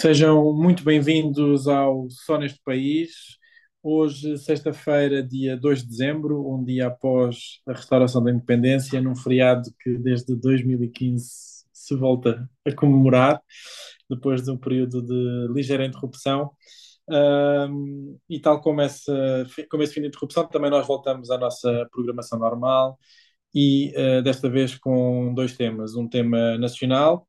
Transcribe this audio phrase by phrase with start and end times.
[0.00, 3.36] Sejam muito bem-vindos ao Só Neste País.
[3.82, 9.68] Hoje, sexta-feira, dia 2 de dezembro, um dia após a restauração da independência, num feriado
[9.78, 13.42] que desde 2015 se volta a comemorar,
[14.08, 16.50] depois de um período de ligeira interrupção.
[17.06, 18.80] Um, e tal como,
[19.70, 22.98] como esse fim de interrupção, também nós voltamos à nossa programação normal
[23.54, 27.28] e uh, desta vez com dois temas: um tema nacional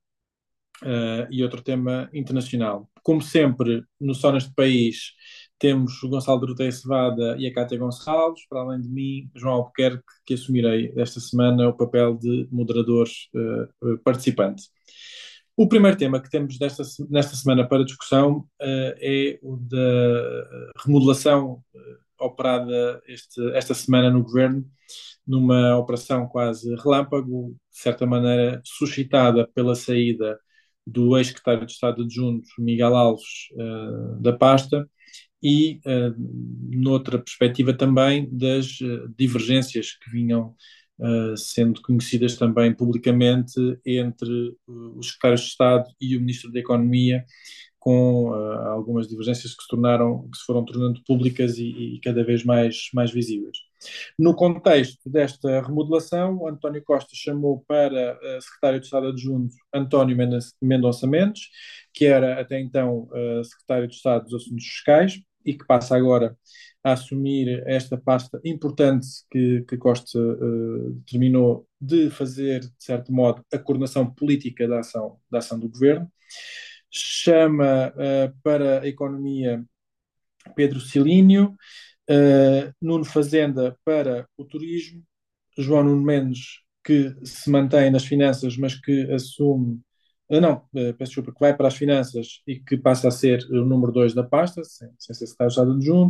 [0.83, 2.89] uh, e outro tema internacional.
[3.03, 5.13] Como sempre, no Só Neste País,
[5.57, 10.03] temos o Gonçalo Dorotei Cevada e a Cátia Gonçalves, para além de mim, João Albuquerque,
[10.25, 14.63] que assumirei esta semana o papel de moderador uh, participante.
[15.55, 21.61] O primeiro tema que temos desta, nesta semana para discussão uh, é o da remodelação
[22.19, 24.63] operada este, esta semana no governo,
[25.25, 30.39] numa operação quase relâmpago, de certa maneira suscitada pela saída
[30.85, 34.87] do ex-secretário de Estado adjunto Miguel Alves uh, da pasta
[35.43, 36.15] e, uh,
[36.69, 40.55] noutra perspectiva também, das uh, divergências que vinham
[40.99, 47.25] uh, sendo conhecidas também publicamente entre os secretários de Estado e o Ministro da Economia,
[47.79, 52.43] com algumas divergências que se tornaram, que se foram tornando públicas e, e cada vez
[52.43, 53.57] mais, mais visíveis.
[54.17, 60.17] No contexto desta remodelação, António Costa chamou para uh, secretário de Estado adjunto António
[60.61, 61.49] Mendonça Mendes,
[61.93, 66.37] que era até então uh, secretário de Estado dos Assuntos Fiscais e que passa agora
[66.83, 73.43] a assumir esta pasta importante que, que Costa uh, terminou de fazer, de certo modo,
[73.53, 76.11] a coordenação política da ação, da ação do governo.
[76.89, 79.63] Chama uh, para a economia
[80.55, 81.55] Pedro Silínio,
[82.11, 85.01] Uh, Nuno Fazenda para o turismo,
[85.57, 89.79] João Nuno Mendes, que se mantém nas finanças, mas que assume.
[90.29, 93.39] Uh, não, uh, peço desculpa, que vai para as finanças e que passa a ser
[93.49, 96.09] o número 2 da pasta, sem, sem ser secretário de Estado.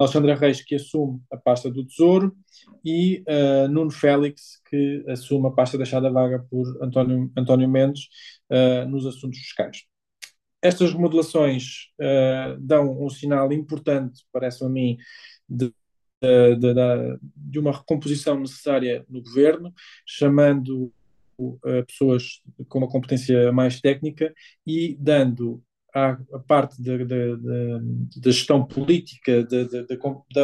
[0.00, 2.36] Alexandra Reis, que assume a pasta do Tesouro.
[2.84, 3.24] E
[3.70, 8.08] Nuno Félix, que assume a pasta deixada vaga por António, António Mendes
[8.88, 9.84] nos assuntos fiscais.
[10.62, 11.90] Estas remodelações
[12.58, 14.96] dão um sinal importante, parece a mim,
[15.48, 15.72] de,
[16.20, 19.72] de, de, de uma recomposição necessária no governo,
[20.04, 20.92] chamando
[21.38, 24.32] uh, pessoas com uma competência mais técnica
[24.66, 25.62] e dando
[25.94, 29.46] à, parte da, gestão política,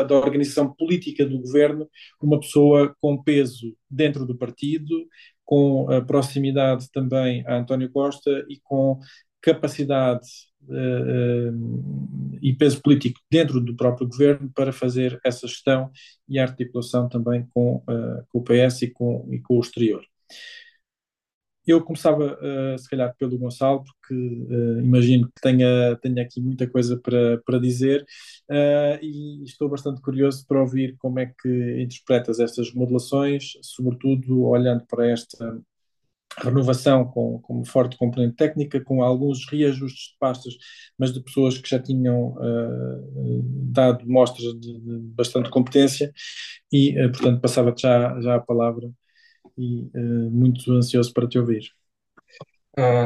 [0.08, 1.88] da, organização política do governo,
[2.22, 5.06] uma pessoa com peso dentro do partido,
[5.44, 8.98] com proximidade também a António Costa e com
[9.42, 10.26] capacidade
[10.62, 15.90] uh, e peso político dentro do próprio governo para fazer essa gestão
[16.28, 20.02] e articulação também com, uh, com o PS e com, e com o exterior.
[21.64, 26.68] Eu começava, uh, se calhar, pelo Gonçalo, porque uh, imagino que tenha, tenha aqui muita
[26.68, 28.04] coisa para, para dizer
[28.50, 34.84] uh, e estou bastante curioso para ouvir como é que interpretas estas modulações, sobretudo olhando
[34.88, 35.56] para esta
[36.38, 40.54] renovação com, com forte componente técnica, com alguns reajustes de pastas,
[40.98, 46.12] mas de pessoas que já tinham uh, dado mostras de, de, bastante competência
[46.72, 48.90] e, uh, portanto, passava-te já, já a palavra
[49.56, 51.70] e uh, muito ansioso para te ouvir.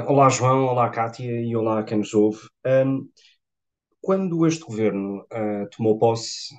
[0.07, 2.41] olá, João, olá, Kátia e olá quem nos ouve.
[2.67, 3.09] Um,
[4.01, 5.27] quando este governo
[5.77, 6.55] tomou posse,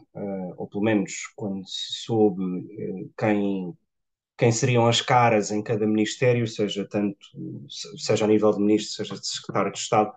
[0.58, 2.44] ou pelo menos quando se soube
[3.18, 3.74] quem
[4.38, 7.18] quem seriam as caras em cada ministério, seja tanto
[7.98, 10.12] seja a nível de ministro, seja de secretário de Estado.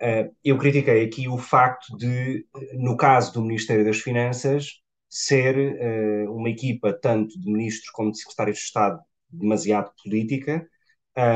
[0.00, 6.32] Uh, eu critiquei aqui o facto de, no caso do Ministério das Finanças, ser uh,
[6.32, 10.66] uma equipa tanto de ministros como de secretários de Estado demasiado política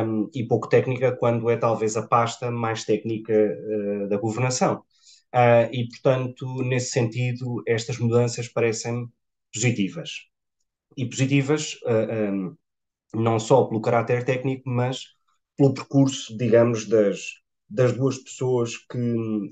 [0.07, 4.85] um, e pouco técnica, quando é talvez a pasta mais técnica uh, da governação.
[5.73, 9.09] e, portanto, nesse sentido, estas mudanças parecem
[9.53, 10.30] positivas
[10.97, 12.57] e positivas, uh, ah, um,
[13.15, 15.05] não só pelo caráter técnico, mas
[15.57, 17.21] pelo percurso, digamos, das,
[17.69, 18.99] das duas pessoas que,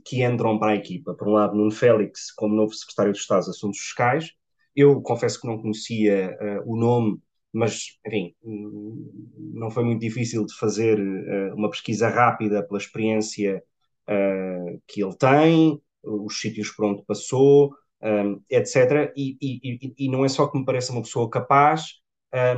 [0.05, 1.15] que entram para a equipa.
[1.15, 4.33] Por um lado, Nuno Félix, como novo secretário de Estado de Assuntos Fiscais.
[4.75, 7.21] Eu confesso que não conhecia uh, o nome,
[7.53, 13.63] mas, enfim, não foi muito difícil de fazer uh, uma pesquisa rápida pela experiência
[14.09, 19.13] uh, que ele tem, os sítios por onde passou, um, etc.
[19.17, 21.95] E, e, e, não é só que me parece uma pessoa capaz,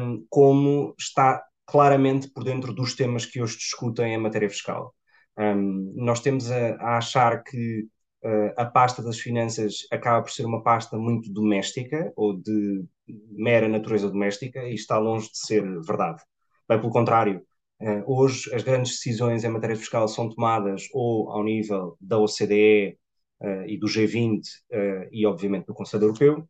[0.01, 4.95] um, como está claramente por dentro dos temas que hoje discutem em matéria fiscal.
[5.39, 7.87] Um, nós temos a, a achar que
[8.25, 12.85] uh, a pasta das finanças acaba por ser uma pasta muito doméstica ou de
[13.31, 16.23] mera natureza doméstica e está longe de ser verdade.
[16.69, 17.43] Bem, pelo contrário,
[17.81, 22.99] Uh, hoje, as grandes decisões em matéria fiscal são tomadas ou ao nível da OCDE
[23.67, 26.49] e do G20 uh, e, obviamente, do Conselho Europeu,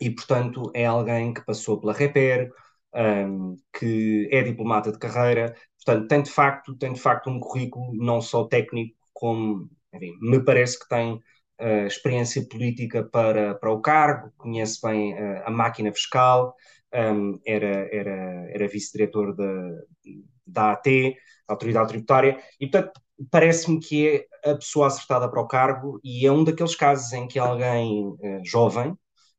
[0.00, 2.50] e, portanto, é alguém que passou pela REPER,
[2.94, 5.54] um, que é diplomata de carreira,
[5.84, 10.42] portanto, tem de facto, tem de facto um currículo não só técnico, como, enfim, me
[10.44, 15.92] parece que tem uh, experiência política para, para o cargo, conhece bem uh, a máquina
[15.92, 16.54] fiscal,
[16.94, 19.70] um, era, era, era vice-diretor da,
[20.46, 21.16] da AT,
[21.48, 23.00] Autoridade Tributária, e portanto
[23.30, 27.26] parece-me que é a pessoa acertada para o cargo e é um daqueles casos em
[27.26, 28.96] que alguém uh, jovem,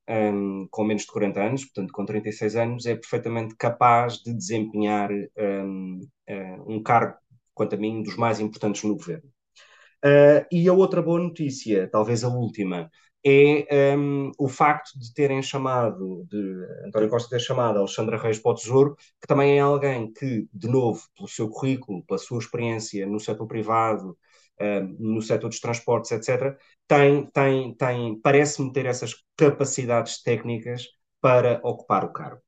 [0.09, 5.09] um, com menos de 40 anos, portanto com 36 anos, é perfeitamente capaz de desempenhar
[5.11, 7.15] um, uh, um cargo,
[7.53, 9.29] quanto a mim, dos mais importantes no governo.
[10.03, 12.91] Uh, e a outra boa notícia, talvez a última,
[13.25, 16.37] é um, o facto de terem chamado, de
[16.87, 20.67] António Costa ter chamado Alexandra Reis para o Tesouro, que também é alguém que, de
[20.67, 24.17] novo, pelo seu currículo, pela sua experiência no setor privado,
[24.61, 26.57] um, no setor dos transportes, etc.,
[26.87, 30.87] tem, tem, tem parece-me ter essas capacidades técnicas
[31.19, 32.41] para ocupar o cargo.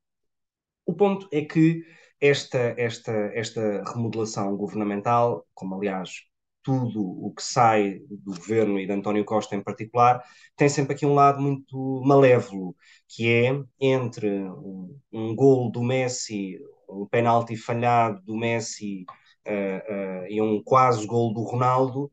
[0.86, 1.84] O ponto é que
[2.20, 6.27] esta, esta, esta remodelação governamental, como aliás
[6.68, 10.22] tudo o que sai do governo e de António Costa em particular,
[10.54, 12.76] tem sempre aqui um lado muito malévolo,
[13.08, 19.06] que é entre um, um gol do Messi, um penalti falhado do Messi
[19.46, 22.12] uh, uh, e um quase gol do Ronaldo,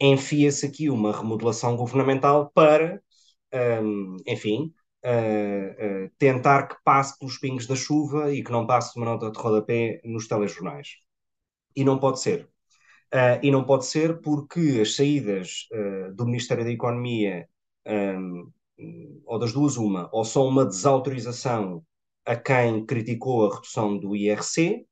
[0.00, 3.02] enfia-se aqui uma remodelação governamental para,
[3.82, 4.72] um, enfim,
[5.04, 9.38] uh, tentar que passe pelos pingos da chuva e que não passe uma nota de
[9.40, 10.98] rodapé nos telejornais.
[11.76, 12.48] E não pode ser.
[13.14, 17.48] Uh, e não pode ser porque as saídas uh, do Ministério da Economia,
[17.86, 18.50] um,
[19.24, 21.84] ou das duas, uma, ou são uma desautorização
[22.24, 24.86] a quem criticou a redução do IRC,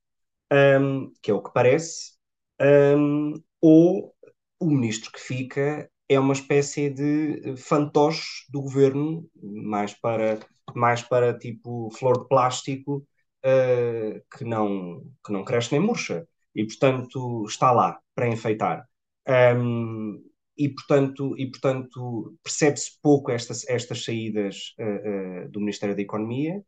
[0.81, 2.13] um, que é o que parece,
[2.61, 4.15] um, ou
[4.61, 10.39] o ministro que fica é uma espécie de fantoche do governo, mais para,
[10.75, 13.07] mais para tipo flor de plástico,
[13.45, 18.89] uh, que, não, que não cresce nem murcha e, portanto, está lá para enfeitar.
[19.29, 20.23] Um,
[20.57, 26.63] e, portanto, e, portanto percebe-se pouco estas, estas saídas uh, uh, do Ministério da Economia,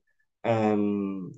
[0.45, 1.31] um,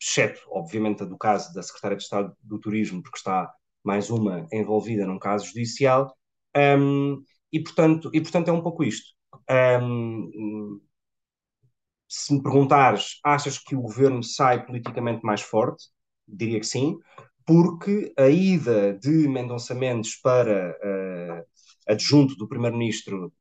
[0.00, 3.52] exceto, obviamente, a do caso da Secretária de Estado do Turismo, porque está
[3.84, 6.16] mais uma envolvida num caso judicial,
[6.56, 9.12] um, e, portanto, e, portanto, é um pouco isto.
[9.50, 10.80] Um,
[12.08, 15.86] se me perguntares, achas que o governo sai politicamente mais forte?
[16.28, 16.98] Diria que sim
[17.46, 21.44] porque a ida de Mendonça Mendes para uh,
[21.86, 23.32] adjunto do primeiro-ministro,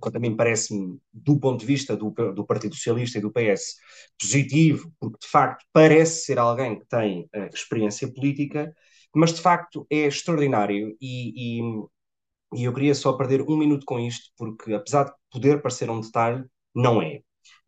[0.00, 3.76] quanto a mim parece-me, do ponto de vista do, do, Partido Socialista e do PS,
[4.20, 8.74] positivo, porque de facto parece ser alguém que tem uh, experiência política,
[9.14, 11.62] mas de facto é extraordinário e, e,
[12.54, 16.00] e, eu queria só perder um minuto com isto, porque apesar de poder parecer um
[16.00, 17.20] detalhe, não é.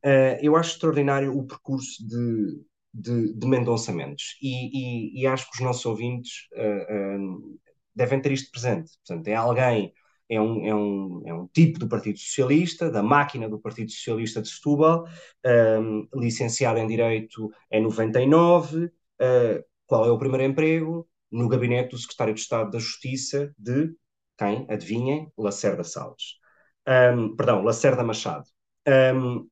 [0.05, 2.63] Uh, eu acho extraordinário o percurso de
[2.95, 4.37] de, de Mendonça Mendes.
[4.41, 7.59] E, e, e, acho que os nossos ouvintes uh, uh,
[7.95, 8.93] devem ter isto presente.
[9.05, 9.93] Portanto, é alguém,
[10.29, 14.41] é um, é, um, é um tipo do Partido Socialista, da máquina do Partido Socialista
[14.41, 15.07] de Setúbal,
[15.45, 18.87] um, licenciado em Direito em 99.
[18.87, 21.09] Uh, qual é o primeiro emprego?
[21.31, 23.93] No gabinete do Secretário de Estado da Justiça de
[24.39, 24.67] quem?
[24.69, 25.33] Adivinhem?
[25.37, 26.39] Lacerda Salles.
[26.87, 28.45] Um, perdão, Lacerda Machado.
[28.87, 29.49] Um,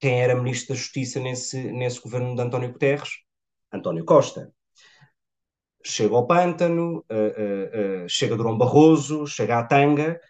[0.00, 3.10] quem era Ministro da Justiça nesse, nesse governo de António Guterres?
[3.72, 4.50] António Costa.
[5.84, 10.20] Chega ao Pântano, uh, uh, uh, chega Durão Barroso, chega à Tanga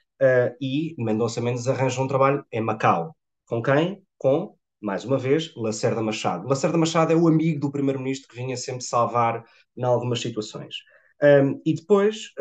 [0.60, 3.16] e Mendonça Mendes arranja um trabalho em Macau.
[3.46, 4.02] Com quem?
[4.18, 6.46] Com, mais uma vez, Lacerda Machado.
[6.46, 9.42] Lacerda Machado é o amigo do primeiro-ministro que vinha sempre salvar
[9.74, 10.74] em algumas situações.
[11.22, 12.34] Um, e depois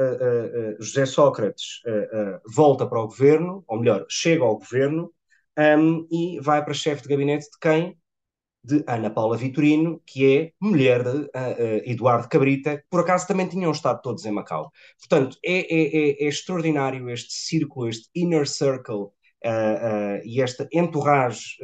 [0.78, 1.82] José Sócrates
[2.54, 5.14] volta para o governo, ou melhor, chega ao governo
[5.60, 7.98] um, e vai para chefe de gabinete de quem?
[8.64, 13.28] De Ana Paula Vitorino, que é mulher de uh, uh, Eduardo Cabrita, que por acaso
[13.28, 14.72] também tinham estado todos em Macau.
[15.00, 19.04] Portanto, é, é, é, é extraordinário este círculo, este inner circle
[19.46, 21.58] uh, e esta entourage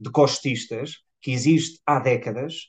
[0.00, 2.68] de costistas que existe há décadas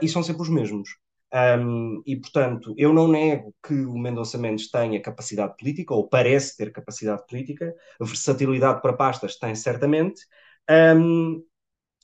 [0.00, 0.88] e são sempre os mesmos.
[1.32, 6.56] Um, e, portanto, eu não nego que o Mendonça Mendes tenha capacidade política, ou parece
[6.56, 10.22] ter capacidade política, versatilidade para pastas tem certamente.
[10.68, 11.44] Um,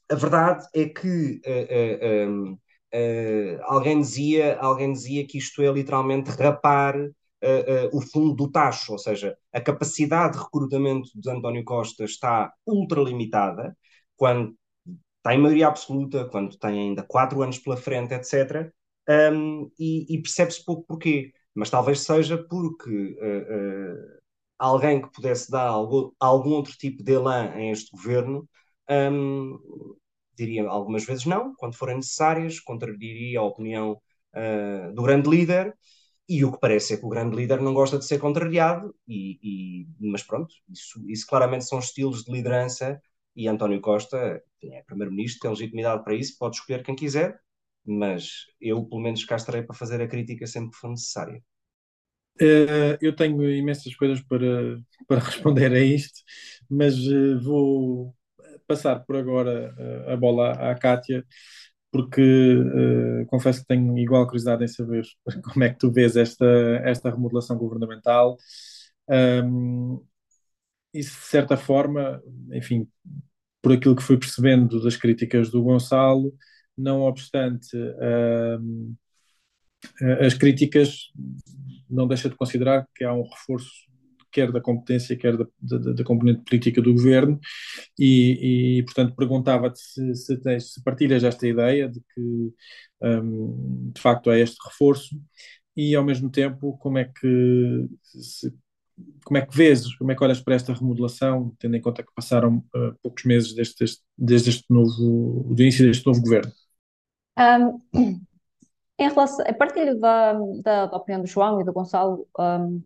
[0.09, 6.31] a verdade é que uh, uh, uh, alguém, dizia, alguém dizia que isto é literalmente
[6.31, 6.97] rapar
[7.93, 13.77] o fundo do tacho, ou seja, a capacidade de recrutamento de António Costa está ultralimitada,
[14.17, 14.57] quando
[15.23, 18.73] tem maioria absoluta, quando tem ainda quatro anos pela frente, etc
[19.09, 21.33] um, e, e percebe-se pouco porquê.
[21.55, 24.21] Mas talvez seja porque uh, uh,
[24.59, 28.49] alguém que pudesse dar algum, algum outro tipo de elan a este governo
[28.91, 29.59] um,
[30.37, 34.01] diria algumas vezes não, quando forem necessárias, contrariaria a opinião
[34.35, 35.75] uh, do grande líder,
[36.29, 39.39] e o que parece é que o grande líder não gosta de ser contrariado, e,
[39.43, 43.01] e mas pronto, isso, isso, claramente são estilos de liderança,
[43.35, 47.41] e António Costa é primeiro-ministro, tem legitimidade para isso, pode escolher quem quiser,
[47.87, 51.43] mas eu pelo menos cá estarei para fazer a crítica sempre que for necessária.
[52.41, 54.79] Uh, eu tenho imensas coisas para,
[55.09, 56.21] para responder a isto,
[56.69, 58.15] mas uh, vou
[58.67, 61.25] passar por agora uh, a bola à, à Kátia,
[61.91, 62.23] porque
[63.29, 65.03] confesso que tenho igual curiosidade em saber
[65.45, 66.45] como é que tu vês esta,
[66.85, 68.37] esta remodelação governamental.
[69.09, 70.05] Um,
[70.93, 72.89] e de certa forma, enfim,
[73.63, 76.33] por aquilo que fui percebendo das críticas do Gonçalo,
[76.77, 77.77] não obstante
[80.21, 81.13] as críticas,
[81.89, 83.87] não deixa de considerar que há um reforço
[84.37, 87.41] quer da competência, quer da, da, da componente política do governo,
[87.99, 92.53] e, e portanto perguntava-te se, se, se partilhas esta ideia de que
[93.03, 95.19] um, de facto há este reforço,
[95.75, 98.53] e ao mesmo tempo como é que se,
[99.25, 102.15] como é que vês, como é que olhas para esta remodelação, tendo em conta que
[102.15, 106.53] passaram uh, poucos meses desde desde este novo, do início deste novo governo?
[107.39, 107.81] Um,
[108.99, 112.83] em relação, a partilho da, da, da, opinião do João e do Gonçalo, um,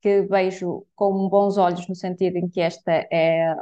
[0.00, 3.54] que vejo com bons olhos no sentido em que esta é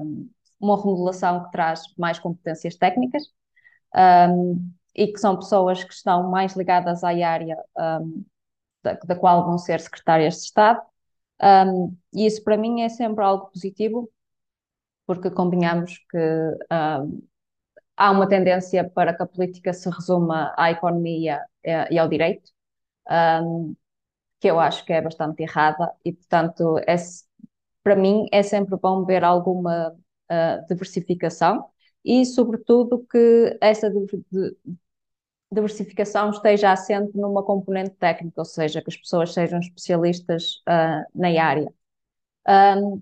[0.00, 0.30] um,
[0.60, 3.24] uma remodelação que traz mais competências técnicas
[3.94, 8.24] um, e que são pessoas que estão mais ligadas à área um,
[8.82, 10.80] da, da, qual vão ser secretárias de Estado.
[11.42, 14.10] Um, e isso para mim é sempre algo positivo,
[15.06, 16.18] porque combinamos que
[17.96, 21.40] há uma tendência para que a política se resuma à economia
[21.90, 22.50] e ao direito.
[23.10, 23.74] Um,
[24.40, 26.96] que eu acho que é bastante errada e, portanto, é,
[27.82, 31.64] para mim é sempre bom ver alguma uh, diversificação
[32.04, 33.88] e, sobretudo, que essa
[35.50, 41.28] diversificação esteja assente numa componente técnica, ou seja, que as pessoas sejam especialistas uh, na
[41.42, 41.72] área.
[42.48, 43.00] Um,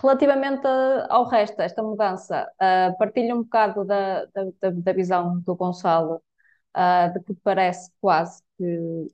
[0.00, 0.66] relativamente
[1.08, 6.22] ao resto, esta mudança, uh, partilho um bocado da, da, da visão do Gonçalo,
[6.76, 9.08] uh, de que parece quase que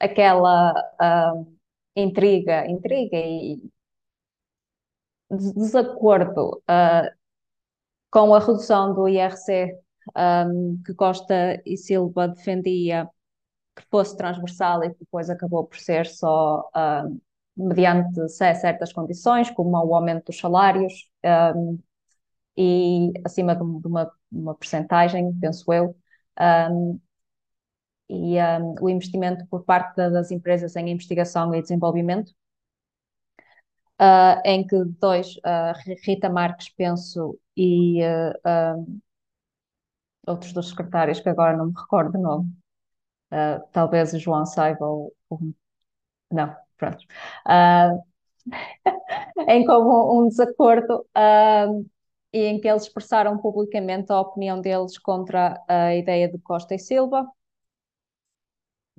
[0.00, 1.56] aquela uh,
[1.96, 3.70] intriga, intriga e
[5.30, 6.62] desacordo
[8.10, 9.76] com a redução do IRC
[10.14, 13.08] um, que Costa e Silva defendia
[13.74, 17.20] que fosse transversal e que depois acabou por ser só uh,
[17.56, 21.08] mediante certas condições, como o aumento dos salários
[21.54, 21.78] um,
[22.56, 25.96] e acima de uma, uma percentagem, penso eu,
[26.70, 27.00] um,
[28.08, 32.32] e um, o investimento por parte das empresas em investigação e desenvolvimento,
[34.00, 35.72] uh, em que dois, uh,
[36.04, 39.00] Rita Marques, penso, e uh,
[40.26, 42.52] outros dos secretários, que agora não me recordo o nome,
[43.72, 45.40] talvez o João saiba ou, ou...
[46.30, 46.98] não, pronto,
[49.48, 51.06] em como um desacordo
[52.32, 56.78] e em que eles expressaram publicamente a opinião deles contra a ideia de Costa e
[56.78, 57.26] Silva,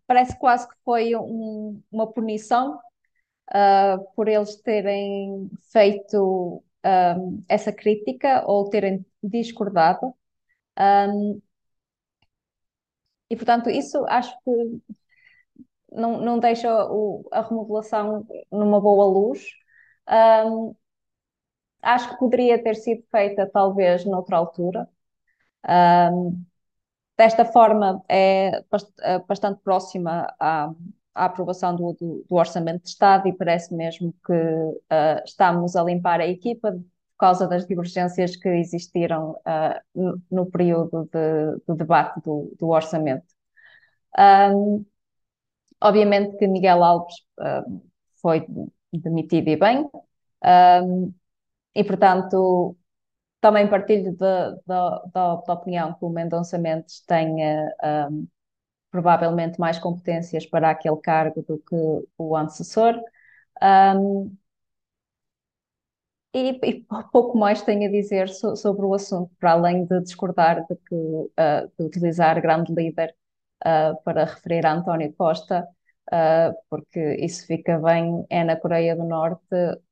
[0.06, 2.76] parece quase que foi um, uma punição
[3.52, 10.14] uh, por eles terem feito um, essa crítica ou terem discordado.
[10.80, 11.42] Um,
[13.30, 14.82] e, portanto, isso acho que
[15.92, 19.46] não, não deixa o, a remodelação numa boa luz.
[20.10, 20.76] Um,
[21.82, 24.90] acho que poderia ter sido feita, talvez, noutra altura.
[26.14, 26.46] Um,
[27.18, 28.64] Desta forma, é
[29.02, 30.72] eh, bastante próxima à,
[31.16, 35.84] à aprovação do, do, do, Orçamento de Estado e parece mesmo que uh, estamos a
[35.84, 41.76] limpar a equipa por causa das divergências que existiram uh, no, no, período de, do
[41.76, 43.26] debate do, do Orçamento.
[44.18, 44.86] Um,
[45.82, 47.82] obviamente que Miguel Alves uh,
[48.22, 48.46] foi
[48.92, 49.90] demitido e bem,
[50.84, 51.14] um,
[51.76, 52.76] e portanto
[53.42, 54.56] também partilho da,
[55.54, 57.72] opinião que o Mendonça Mendes tenha
[58.12, 58.28] um,
[58.92, 63.00] provavelmente mais competências para aquele cargo do que o antecessor.
[63.62, 64.36] Um,
[66.34, 70.66] e, e, pouco mais tenho a dizer so, sobre o assunto, para além de discordar
[70.68, 73.16] de, que, uh, de utilizar grande líder
[73.66, 75.68] uh, para referir a António Costa,
[76.12, 79.46] uh, porque isso fica bem é na Coreia do Norte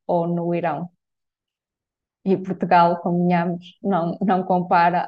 [0.08, 0.90] ou no Irão
[2.26, 5.08] e Portugal, convenhamos, não, não compara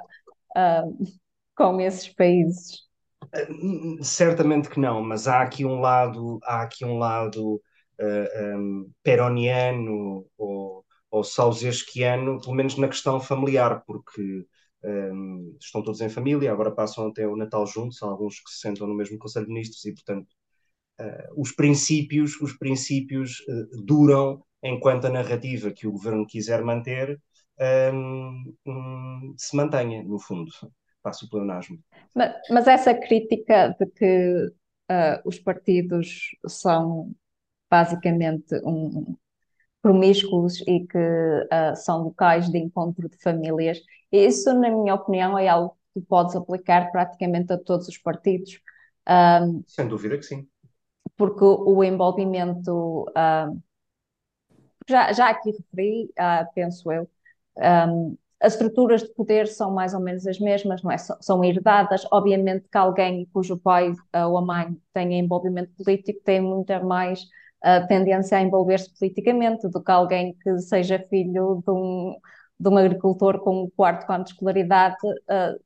[0.55, 1.05] uh,
[1.55, 2.85] com esses países?
[4.01, 7.59] Certamente que não, mas há aqui um lado, há aqui um lado
[7.99, 14.45] um, peroniano ou, ou sausesquiano, pelo menos na questão familiar, porque
[14.83, 18.59] um, estão todos em família, agora passam até o Natal juntos, há alguns que se
[18.59, 20.27] sentam no mesmo Conselho de Ministros e, portanto,
[21.01, 27.19] uh, os princípios, os princípios uh, duram enquanto a narrativa que o governo quiser manter
[27.93, 30.51] um, um, se mantenha, no fundo
[31.01, 31.79] passo o pleonasmo.
[32.13, 34.47] Mas, mas, essa crítica de que
[34.91, 37.11] uh, os partidos são
[37.69, 39.15] basicamente um,
[39.81, 43.79] promíscuos e que uh, são locais de encontro de famílias,
[44.11, 48.61] isso, na minha opinião, é algo que podes aplicar praticamente a todos os partidos.
[49.07, 50.47] Um, Sem dúvida que sim.
[51.15, 53.61] Porque o envolvimento, uh,
[54.87, 57.09] já, já aqui referi, uh, penso eu,
[57.57, 60.97] um, as estruturas de poder são mais ou menos as mesmas, não é?
[60.97, 62.05] São herdadas.
[62.11, 67.23] Obviamente que alguém cujo pai ou a mãe tenha envolvimento político tem muita mais
[67.65, 72.15] uh, tendência a envolver-se politicamente do que alguém que seja filho de um,
[72.59, 74.95] de um agricultor com um quarto ano de escolaridade.
[75.05, 75.59] Uh,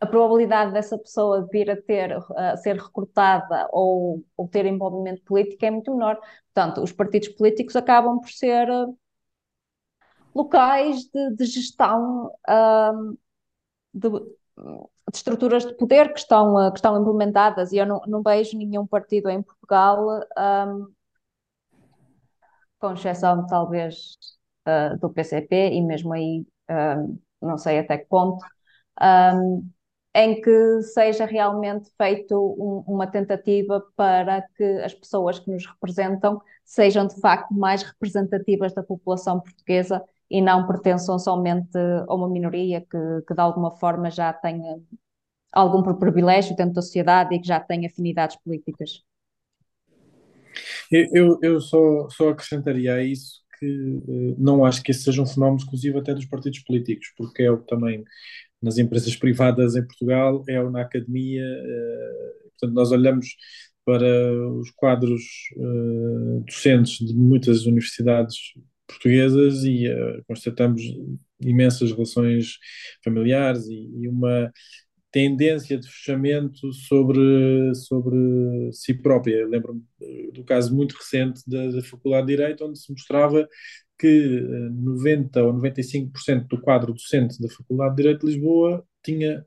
[0.00, 5.64] a probabilidade dessa pessoa vir a ter, a ser recrutada ou, ou ter envolvimento político
[5.64, 6.18] é muito menor.
[6.52, 8.68] Portanto, os partidos políticos acabam por ser
[10.34, 13.16] locais de, de gestão um,
[13.94, 14.26] de, de,
[15.14, 19.30] estruturas de poder que estão, que estão implementadas e eu não, não vejo nenhum partido
[19.30, 20.92] em Portugal, um,
[22.78, 24.16] com exceção talvez
[24.66, 28.44] uh, do PCP e mesmo aí um, não sei até que ponto,
[29.00, 29.68] um,
[30.14, 36.40] em que seja realmente feito um, uma tentativa para que as pessoas que nos representam
[36.64, 41.76] sejam de facto mais representativas da população portuguesa e não pertençam somente
[42.08, 44.80] a uma minoria que, que de alguma forma já tenha
[45.52, 49.02] algum privilégio dentro da sociedade e que já tem afinidades políticas.
[50.90, 55.26] Eu, eu só, só acrescentaria a isso que uh, não acho que esse seja um
[55.26, 58.04] fenómeno exclusivo até dos partidos políticos, porque é o também
[58.62, 63.28] nas empresas privadas em Portugal, é o na academia, uh, portanto nós olhamos
[63.84, 64.06] para
[64.58, 65.22] os quadros
[65.56, 68.36] uh, docentes de muitas universidades
[68.86, 69.86] portuguesas e
[70.28, 70.82] constatamos
[71.40, 72.58] imensas relações
[73.02, 74.52] familiares e, e, uma
[75.14, 78.16] tendência de fechamento sobre, sobre
[78.72, 79.46] si própria.
[79.46, 83.48] Lembro-me eh, do caso muito recente da, da Faculdade de Direito, onde se mostrava
[83.96, 84.40] que
[84.72, 89.46] 90 eh, ou 95% do quadro docente da Faculdade de Direito de Lisboa tinha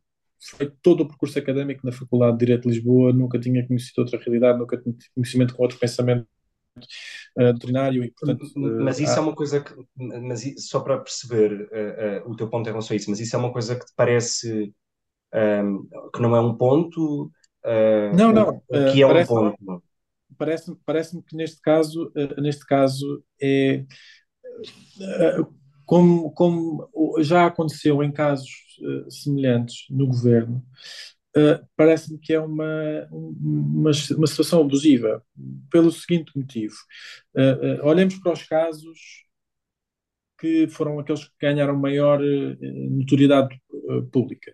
[0.57, 4.17] feito todo o percurso académico na Faculdade de Direito de Lisboa, nunca tinha conhecido outra
[4.17, 6.25] realidade, nunca tinha conhecimento com outro pensamento
[7.37, 8.45] uh, doutrinário e, portanto...
[8.55, 9.17] Mas isso há...
[9.17, 9.73] é uma coisa que...
[9.97, 13.35] Mas só para perceber uh, uh, o teu ponto em relação a isso, mas isso
[13.35, 14.71] é uma coisa que te parece
[15.33, 17.31] um, que não é um ponto...
[18.15, 18.61] não, não.
[18.91, 19.83] que é parece, um ponto.
[20.37, 23.85] Parece-me parece que neste caso, neste caso é...
[25.85, 28.49] Como, como já aconteceu em casos
[29.09, 30.61] semelhantes no governo,
[31.37, 35.23] Uh, parece-me que é uma, uma, uma, situação abusiva,
[35.69, 36.73] pelo seguinte motivo.
[37.35, 38.97] Uh, uh, olhemos para os casos
[40.39, 42.19] que foram aqueles que ganharam maior
[42.89, 43.59] notoriedade
[44.11, 44.53] pública.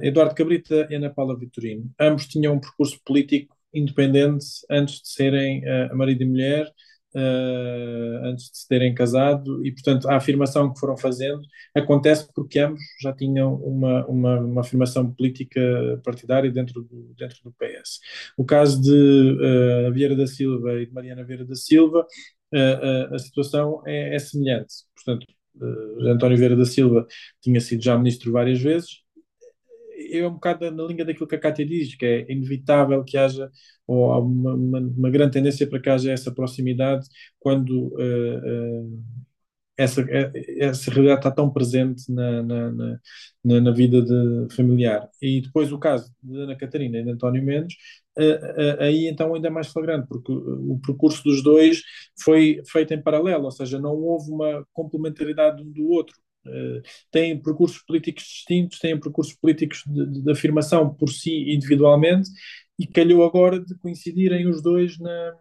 [0.00, 1.90] Eduardo Cabrita e Ana Paula Vitorino.
[2.00, 5.62] Ambos tinham um percurso político independente antes de serem
[5.94, 6.72] marido e mulher
[7.14, 11.42] uh, antes de se terem casado, e portanto a afirmação que foram fazendo
[11.74, 15.60] acontece porque ambos já tinham uma, uma, uma afirmação política
[16.04, 18.00] partidária dentro do, dentro do PS.
[18.36, 18.90] O caso de
[19.88, 22.06] uh, Vieira da Silva e de Mariana Vieira da Silva,
[22.54, 24.74] uh, a situação é, é semelhante.
[24.94, 25.26] Portanto,
[26.00, 27.06] António Vieira da Silva
[27.42, 29.02] tinha sido já ministro várias vezes,
[30.20, 33.50] é um bocado na linha daquilo que a Cátia diz, que é inevitável que haja,
[33.86, 37.06] ou há uma, uma, uma grande tendência para que haja essa proximidade
[37.40, 39.02] quando uh, uh,
[39.76, 40.04] essa,
[40.58, 45.08] essa realidade está tão presente na, na, na, na, vida de, familiar.
[45.20, 47.76] E depois o caso de Ana Catarina e de António Mendes,
[48.78, 51.82] aí então ainda é mais flagrante, porque o percurso dos dois
[52.22, 56.14] foi feito em paralelo, ou seja, não houve uma complementaridade um do outro.
[56.44, 62.28] Uh, têm percursos políticos distintos, têm percursos políticos de, de, afirmação por si individualmente,
[62.76, 65.34] e calhou agora de coincidirem os dois na,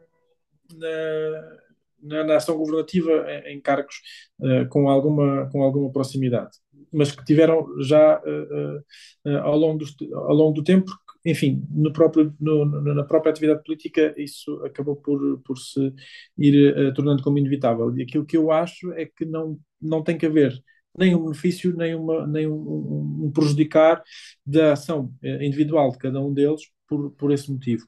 [0.76, 1.58] na,
[2.04, 3.96] na, na ação governativa em, em cargos
[4.42, 6.52] uh, com, alguma, com alguma proximidade,
[6.94, 10.92] mas que tiveram já uh, ao, longo do, ao longo do tempo,
[11.26, 15.94] enfim, no próprio, no, na própria atividade política, isso acabou por, por se
[16.38, 17.96] ir tornando como inevitável.
[17.96, 20.52] E aquilo que eu acho é que não, não tem que haver
[20.98, 24.02] nem um benefício, nem, uma, nem um, um prejudicar
[24.46, 27.86] da ação eh, individual de cada um deles por, por esse motivo.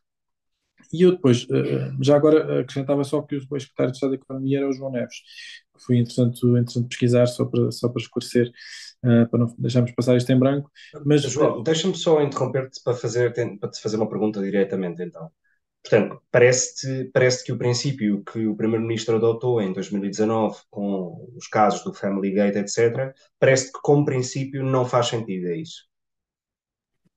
[0.92, 4.60] E eu depois, eh, já agora acrescentava só que o secretário de Estado da Economia
[4.60, 5.16] era o João Neves,
[5.76, 8.52] que foi interessante, interessante pesquisar só para, só para esclarecer,
[9.02, 10.72] para não deixarmos passar isto em branco.
[11.06, 15.30] Mas, João, deixa-me só interromper-te para, fazer, para te fazer uma pergunta diretamente então.
[15.84, 21.84] Portanto, parece-te parece que o princípio que o Primeiro-Ministro adotou em 2019 com os casos
[21.84, 25.84] do Family Gate, etc., parece que como princípio não faz sentido, é isso?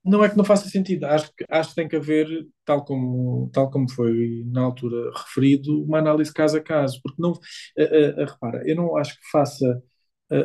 [0.03, 2.27] Não é que não faça sentido, acho que, acho que tem que haver,
[2.65, 7.31] tal como, tal como foi na altura referido, uma análise caso a caso, porque não,
[7.31, 9.81] uh, uh, repara, eu não acho que faça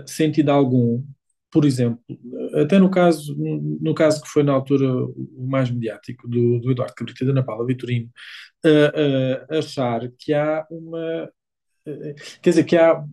[0.07, 1.05] sentido algum
[1.53, 2.03] por exemplo,
[2.55, 6.95] até no caso, no caso que foi na altura o mais mediático do, do Eduardo
[6.95, 8.09] Cabrita e da Ana Paula Vitorino,
[8.65, 11.31] uh, uh, achar que há uma.
[11.87, 13.05] Uh, quer dizer, que há.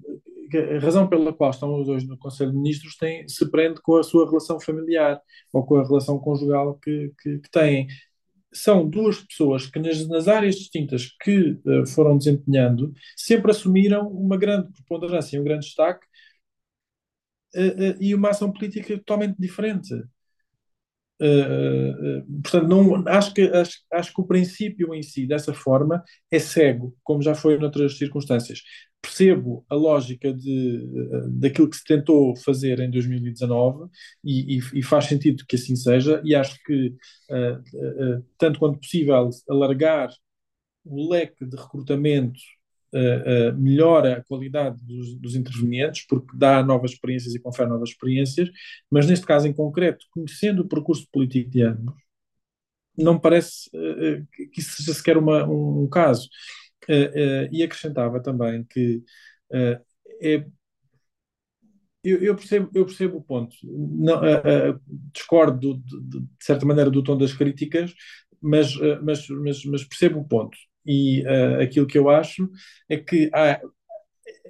[0.52, 3.98] A razão pela qual estão os dois no Conselho de Ministros tem, se prende com
[3.98, 5.22] a sua relação familiar
[5.54, 7.86] ou com a relação conjugal que, que, que têm.
[8.52, 11.56] São duas pessoas que, nas, nas áreas distintas que
[11.94, 16.09] foram desempenhando, sempre assumiram uma grande preponderância um grande destaque
[18.00, 19.94] e uma ação política totalmente diferente.
[21.22, 26.40] Uh, portanto, não, acho, que, acho, acho que o princípio em si, dessa forma, é
[26.40, 28.62] cego, como já foi noutras circunstâncias.
[29.02, 30.82] Percebo a lógica de,
[31.32, 33.90] daquilo que se tentou fazer em 2019
[34.24, 36.96] e, e, e faz sentido que assim seja, e acho que,
[38.38, 40.10] tanto quanto possível, alargar
[40.86, 42.40] o leque de recrutamento
[42.94, 48.50] uh, melhora a qualidade dos, dos, intervenientes, porque dá novas experiências e confere novas experiências,
[48.90, 51.96] mas neste caso em concreto, conhecendo o percurso político de ambos,
[52.98, 56.30] não parece uh, que isso seja sequer uma, um, um caso.
[57.52, 59.04] e acrescentava também que
[60.22, 60.44] é
[62.04, 63.56] eu, eu, percebo, eu percebo o ponto.
[63.64, 64.82] Não, uh, uh,
[65.14, 67.94] discordo, de, de, de, certa maneira, do tom das críticas,
[68.42, 70.58] mas, uh, mas, mas, mas, percebo o ponto.
[70.86, 72.50] E uh, aquilo que eu acho
[72.90, 73.62] é que há,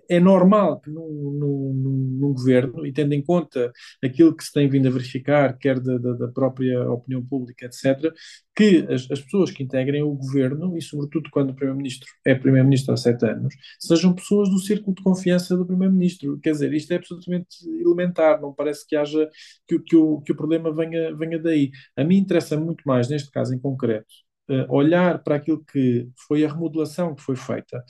[0.09, 1.07] é normal que num,
[1.39, 3.71] num, num, governo, e tendo em conta
[4.03, 8.11] aquilo que se tem vindo a verificar, quer da, da, da própria opinião pública, etc.,
[8.55, 12.93] que as, as, pessoas que integrem o governo, e sobretudo quando o Primeiro-Ministro é Primeiro-Ministro
[12.93, 16.39] há sete anos, sejam pessoas do círculo de confiança do Primeiro-Ministro.
[16.39, 17.47] Quer dizer, isto é absolutamente
[17.79, 19.29] elementar, não parece que haja
[19.67, 21.69] que, que, o, que o problema venha, venha daí.
[21.95, 24.07] A mim interessa muito mais, neste caso em concreto,
[24.49, 27.83] uh, olhar para aquilo que foi a remodelação que foi feita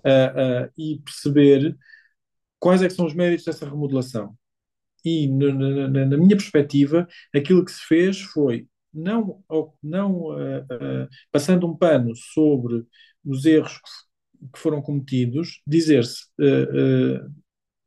[0.00, 1.76] uh, e perceber
[2.58, 4.36] quais é são os méritos dessa remodelação.
[5.04, 5.52] E, na,
[5.88, 9.42] na, na, minha perspectiva, aquilo que se fez foi, não,
[9.82, 10.30] não
[11.30, 12.84] passando um pano sobre
[13.24, 13.78] os erros
[14.52, 16.26] que foram cometidos, dizer-se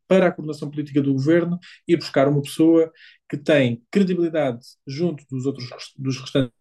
[0.07, 1.57] para a coordenação política do governo
[1.87, 2.91] e buscar uma pessoa
[3.29, 6.51] que tem credibilidade junto dos outros dos restantes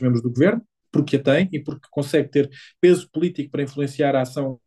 [0.00, 2.50] membros do governo, porque a tem e porque consegue ter
[2.80, 4.60] peso político para influenciar a ação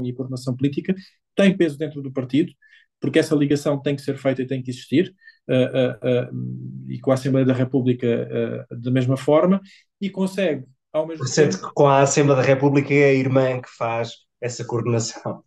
[0.00, 0.94] e a coordenação política,
[1.34, 2.52] tem peso dentro do partido,
[3.00, 5.14] porque essa ligação tem que ser feita e tem que existir,
[5.48, 9.60] uh, uh, uh, e com a Assembleia da República da mesma forma,
[10.00, 11.58] e consegue, ao mesmo tempo.
[11.58, 15.42] que com a Assembleia da República é a irmã que faz essa coordenação.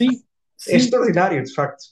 [0.00, 0.22] Sim,
[0.68, 1.82] é extraordinário, de facto.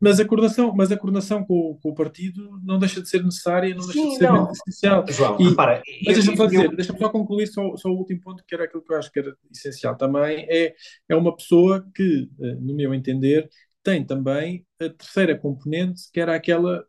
[0.00, 3.74] Mas a coordenação, mas a coordenação com, com o partido não deixa de ser necessária,
[3.74, 4.50] não Sim, deixa de ser não.
[4.50, 5.04] essencial.
[5.08, 6.76] João, e, repara, mas deixa-me só dizer, eu...
[6.76, 9.18] deixa-me só concluir só, só o último ponto, que era aquilo que eu acho que
[9.18, 10.74] era essencial também, é,
[11.08, 13.48] é uma pessoa que, eh, no meu entender,
[13.82, 16.84] tem também a terceira componente, que era aquela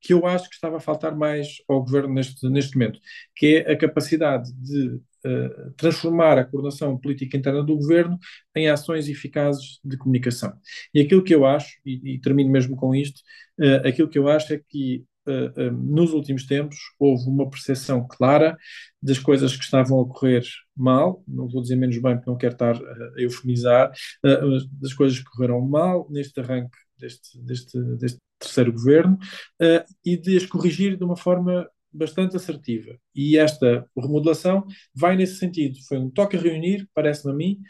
[0.00, 3.00] que eu acho que estava a faltar mais ao governo neste, neste momento,
[3.34, 8.18] que é a capacidade de uh, transformar a coordenação política interna do governo
[8.54, 10.52] em ações eficazes de comunicação.
[10.94, 13.20] E aquilo que eu acho, e, e termino mesmo com isto,
[13.60, 18.56] uh, aquilo que eu acho é que uh, nos últimos tempos houve uma percepção clara
[19.02, 20.44] das coisas que estavam a ocorrer
[20.76, 23.90] mal, não vou dizer menos bem porque não quero estar a eufemizar,
[24.22, 29.18] das coisas que correram mal neste arranque deste, deste, deste terceiro governo
[29.62, 32.98] uh, e de as corrigir de uma forma bastante assertiva.
[33.14, 35.78] E esta remodelação vai nesse sentido.
[35.88, 37.60] Foi um toque a reunir, parece-me a mim,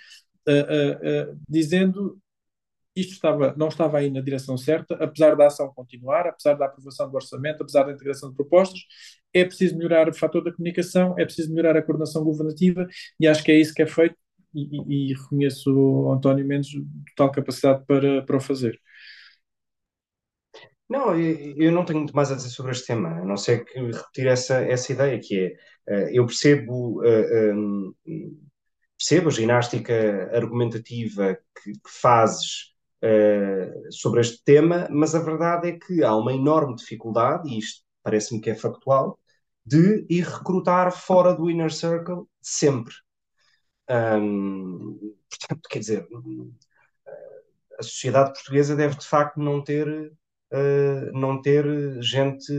[0.48, 2.20] uh, uh, dizendo
[2.96, 7.10] isto estava, não estava aí na direção certa, apesar da ação continuar, apesar da aprovação
[7.10, 8.80] do orçamento, apesar da integração de propostas,
[9.34, 12.88] é preciso melhorar o fator da comunicação, é preciso melhorar a coordenação governativa
[13.20, 14.16] e acho que é isso que é feito
[14.54, 16.70] e, e, e reconheço António Mendes
[17.14, 18.80] total capacidade para, para o fazer.
[20.88, 23.78] Não, eu não tenho muito mais a dizer sobre este tema, a não ser que
[23.78, 25.56] repetir essa, essa ideia, que é,
[25.88, 27.92] eh, eu percebo, eh, ehm,
[28.96, 35.78] percebo a ginástica argumentativa que, que fazes uh, sobre este tema, mas a verdade é
[35.78, 39.18] que há uma enorme dificuldade, e isto parece-me que é factual,
[39.64, 42.94] de ir recrutar fora do inner circle sempre.
[43.90, 46.08] Um, portanto, quer dizer,
[47.78, 50.12] a sociedade portuguesa deve de facto não ter,
[50.52, 51.64] uh, não ter
[52.02, 52.52] gente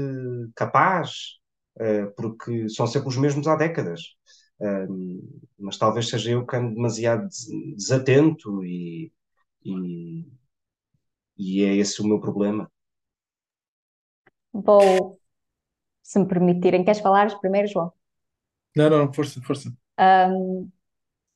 [0.55, 1.37] capaz,
[1.79, 4.01] uh, porque são sempre os mesmos há décadas.
[4.59, 7.27] Um, mas talvez seja eu que ando demasiado
[7.75, 9.11] desatento e,
[9.63, 10.25] e,
[11.37, 12.71] e é esse o meu problema.
[14.51, 15.19] Vou,
[16.01, 17.93] se me permitirem, queres falar primeiro, João?
[18.75, 19.71] Não, não, força, força.
[19.99, 20.69] Um,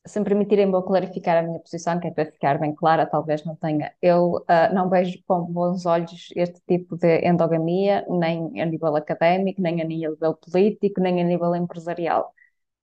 [0.06, 3.46] se me permitirem, vou clarificar a minha posição, que é para ficar bem clara, talvez
[3.46, 3.94] não tenha.
[4.02, 9.62] Eu uh, não vejo com bons olhos este tipo de endogamia, nem a nível académico,
[9.62, 12.34] nem a nível político, nem a nível empresarial.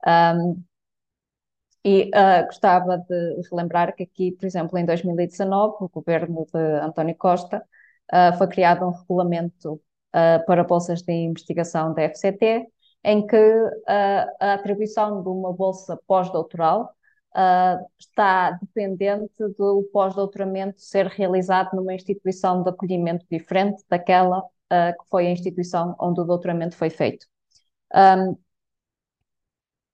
[0.06, 0.62] Um,
[1.84, 7.16] e uh, gostava de relembrar que aqui, por exemplo, em 2019, o governo de António
[7.16, 7.64] Costa
[8.12, 12.66] uh, foi criado um regulamento uh, para bolsas de investigação da FCT,
[13.04, 13.36] em que
[13.86, 16.94] a atribuição de uma bolsa pós-doutoral
[17.98, 25.30] está dependente do pós-doutoramento ser realizado numa instituição de acolhimento diferente daquela que foi a
[25.30, 27.26] instituição onde o doutoramento foi feito.
[27.94, 28.36] Um,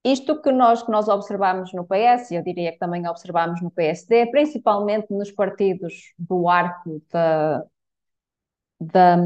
[0.05, 3.70] isto que nós, que nós observamos no PS, e eu diria que também observamos no
[3.70, 7.64] PSD, principalmente nos partidos do arco da,
[8.79, 9.16] da,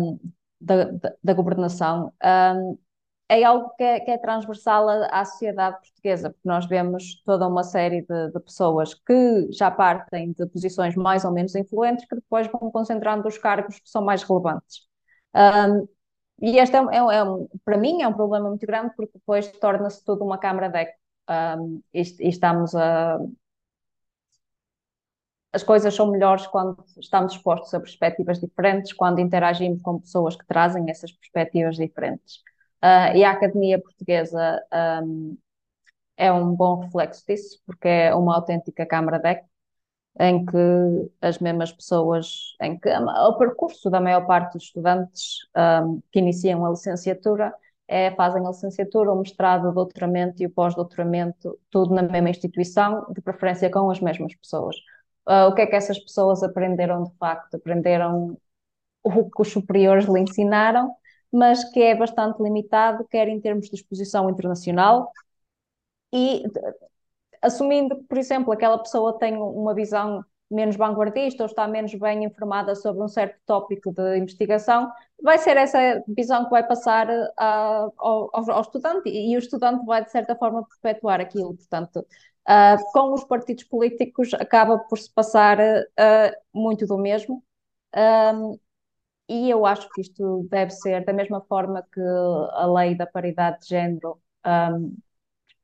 [0.61, 2.79] da, da governação, um,
[3.29, 7.47] é algo que é, que é transversal à, à, sociedade portuguesa, porque nós vemos toda
[7.47, 12.15] uma série de, de, pessoas que já partem de posições mais ou menos influentes, que
[12.17, 14.89] depois vão concentrando os cargos que são mais relevantes.
[15.35, 15.87] Um,
[16.41, 17.25] e este é, é, é
[17.65, 20.99] para mim é um problema muito grande porque depois torna-se tudo uma câmara de eco.
[21.31, 23.19] Um, e, e, estamos a.
[25.53, 30.47] As coisas são melhores quando estamos expostos a perspectivas diferentes, quando interagimos com pessoas que
[30.47, 32.43] trazem essas perspectivas diferentes.
[32.83, 34.63] Uh, e a Academia Portuguesa
[35.03, 35.37] um,
[36.17, 39.49] é um bom reflexo disso, porque é uma autêntica câmara de eco
[40.21, 40.57] em que
[41.21, 45.39] as mesmas pessoas, em que o percurso da maior parte dos estudantes
[45.85, 47.55] um, que iniciam a licenciatura
[47.87, 53.07] é, fazem a licenciatura, o mestrado, o doutoramento e o pós-doutoramento, tudo na mesma instituição,
[53.13, 54.77] de preferência com as mesmas pessoas.
[55.27, 57.57] Uh, o que é que essas pessoas aprenderam de facto?
[57.57, 58.37] Aprenderam
[59.03, 60.95] o que os superiores lhe ensinaram,
[61.33, 65.13] mas que é bastante limitado, quer em termos de exposição internacional,
[66.13, 66.43] e
[67.43, 72.25] assumindo que, por exemplo, aquela pessoa tem uma visão menos vanguardista ou está menos bem
[72.25, 74.91] informada sobre um certo tópico de investigação,
[75.23, 80.05] vai ser essa visão que vai passar uh, ao, ao, estudante e, o estudante vai,
[80.05, 81.55] de certa forma, perpetuar aquilo.
[81.55, 81.99] Portanto,
[82.49, 87.43] uh, com os partidos políticos acaba por se passar uh, muito do mesmo.
[87.95, 88.59] Um,
[89.29, 93.61] e eu acho que isto deve ser da mesma forma que a lei da paridade
[93.61, 94.97] de género um,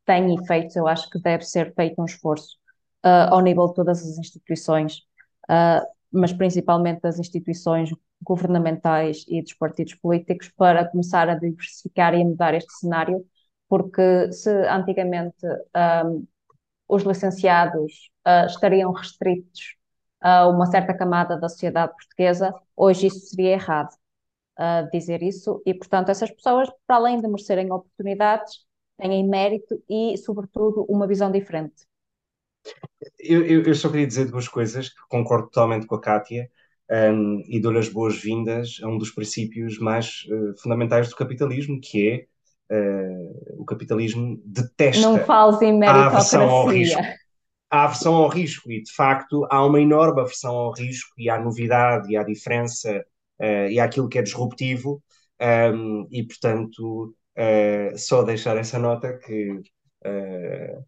[0.05, 2.57] tem efeitos, eu acho que deve ser feito um esforço
[3.05, 4.99] uh, ao nível de todas as instituições,
[5.51, 7.91] uh, mas principalmente das instituições
[8.23, 13.25] governamentais e dos partidos políticos, para começar a diversificar e a mudar este cenário,
[13.69, 15.47] porque se antigamente
[16.07, 16.27] um,
[16.89, 19.77] os licenciados uh, estariam restritos
[20.25, 23.91] a uma certa camada da sociedade portuguesa, hoje isso seria errado.
[24.59, 28.61] Uh, dizer isso, e portanto, essas pessoas, para além de merecerem oportunidades,
[28.97, 31.75] têm mérito e, sobretudo, uma visão diferente.
[33.19, 36.49] Eu, eu, eu só queria dizer duas coisas, que concordo totalmente com a Kátia
[36.89, 42.29] um, e dou-lhe as boas-vindas a um dos princípios mais uh, fundamentais do capitalismo, que
[42.71, 47.03] é uh, o capitalismo detesta Não fales em a aversão ao risco.
[47.71, 51.41] A aversão ao risco, e de facto há uma enorme aversão ao risco e à
[51.41, 53.05] novidade e à diferença
[53.41, 55.03] uh, e àquilo que é disruptivo,
[55.41, 59.51] um, e portanto Uh, só deixar essa nota que
[60.07, 60.85] uh,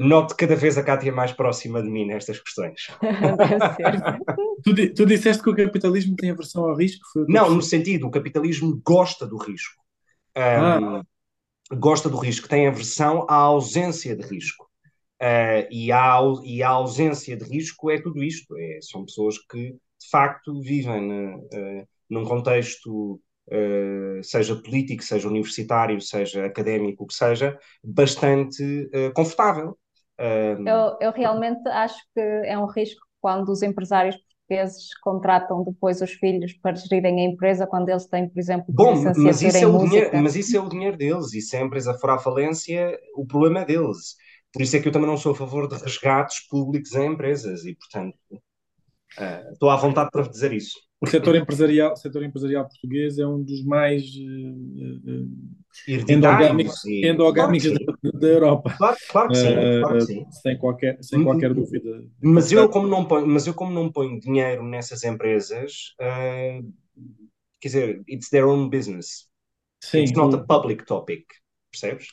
[0.00, 2.88] noto cada vez a Cátia mais próxima de mim nestas questões.
[4.64, 7.04] tu, tu disseste que o capitalismo tem aversão ao risco?
[7.28, 9.82] Não, no sentido, o capitalismo gosta do risco.
[10.34, 10.40] Um,
[10.96, 11.02] ah.
[11.74, 14.67] Gosta do risco, tem aversão à ausência de risco.
[15.20, 18.56] Uh, e, a, e a ausência de risco é tudo isto.
[18.56, 25.98] É, são pessoas que, de facto, vivem uh, num contexto Uh, seja político, seja universitário,
[26.02, 29.74] seja académico, o que seja, bastante confortável.
[30.18, 34.16] Eu, eu, realmente acho que é um risco quando os empresários
[34.48, 38.94] portugueses contratam depois os filhos para gerirem a empresa quando eles têm, por exemplo, Bom,
[39.16, 41.94] mas isso, é o dinheiro, mas isso é o dinheiro deles e se a empresa
[41.94, 44.16] for à falência, o problema é deles.
[44.52, 47.64] Por isso é que eu também não sou a favor de resgates públicos em empresas
[47.64, 48.16] e, portanto,
[49.16, 50.78] Uh, estou à vontade para dizer isso.
[51.00, 55.28] O setor empresarial, o setor empresarial português é um dos mais uh,
[56.08, 57.06] endogâmicos, e...
[57.06, 58.74] endogâmicos claro da, da, Europa.
[58.76, 60.26] Claro, claro que sim, claro que sim.
[60.30, 62.04] Sem qualquer, sem qualquer dúvida.
[62.20, 66.72] Mas eu, como não ponho, mas eu, como não ponho dinheiro nessas empresas, uh,
[67.60, 69.28] quer dizer, it's their own business.
[69.82, 71.24] Sim, it's not a public topic,
[71.70, 72.08] percebes?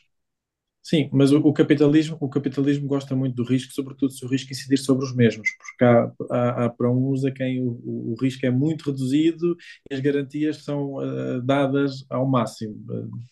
[0.85, 4.53] Sim, mas o, o, capitalismo, o capitalismo gosta muito do risco, sobretudo se o risco
[4.53, 8.45] incidir sobre os mesmos, porque há, há, há para uns a quem o, o, risco
[8.45, 9.57] é muito reduzido
[9.89, 12.75] e as garantias são uh, dadas ao máximo.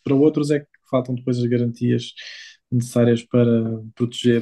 [0.03, 2.13] Para outros é que faltam depois as garantias
[2.71, 4.41] necessárias para proteger.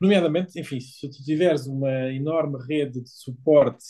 [0.00, 3.86] Nomeadamente, enfim, se tu tiveres uma enorme rede de suporte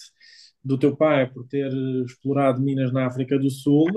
[0.64, 1.70] do teu pai por ter
[2.04, 3.88] explorado minas na África do Sul,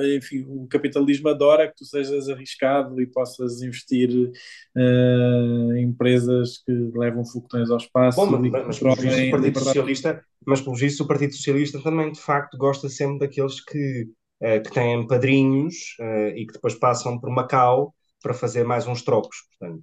[0.00, 6.58] eh, enfim, o capitalismo adora que tu sejas arriscado e possas investir uh, em empresas
[6.64, 8.20] que levam foguetões ao espaço.
[8.24, 12.20] Bom, mas, mas, mas, o Partido Socialista, mas pelo visto o Partido Socialista também de
[12.20, 14.08] facto gosta sempre daqueles que,
[14.42, 19.02] uh, que têm padrinhos uh, e que depois passam por Macau para fazer mais uns
[19.02, 19.82] trocos, portanto.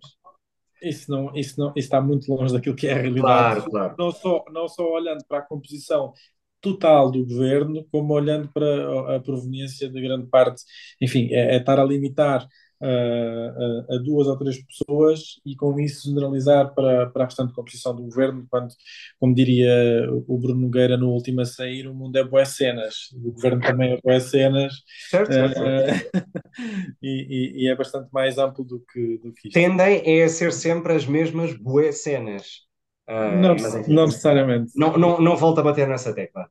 [0.82, 3.62] Isso, não, isso, não, isso está muito longe daquilo que é a realidade.
[3.62, 3.96] Claro, claro.
[3.98, 6.14] Não só, não só olhando para a composição
[6.60, 10.64] total do governo, como olhando para a proveniência de grande parte,
[11.02, 12.48] enfim, é, é estar a limitar
[12.82, 17.96] a, a, duas ou três pessoas e com isso generalizar para, para a restante composição
[17.96, 18.74] do governo, quando,
[19.20, 19.72] como diria
[20.28, 23.94] o Bruno Nogueira no último a sair, o mundo é boas cenas, o governo também
[23.94, 24.74] é boas cenas,
[25.10, 25.62] certo, certo, uh,
[27.02, 29.54] e, e, e, é bastante mais amplo do que, do que isto.
[29.54, 32.62] Tendem é a ser sempre as mesmas boas cenas.
[33.08, 34.72] Uh, não, enfim, não necessariamente.
[34.76, 36.50] Não, não, não volta a bater nessa tecla.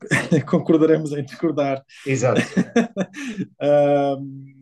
[0.46, 1.84] Concordaremos em discordar.
[2.06, 2.40] Exato.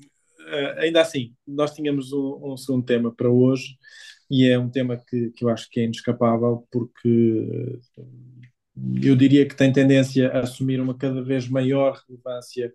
[0.48, 3.76] uh, ainda assim, nós tínhamos um, um, segundo tema para hoje
[4.30, 7.78] e é um tema que, que eu acho que é inescapável porque
[9.02, 12.72] eu diria que tem tendência a assumir uma cada vez maior relevância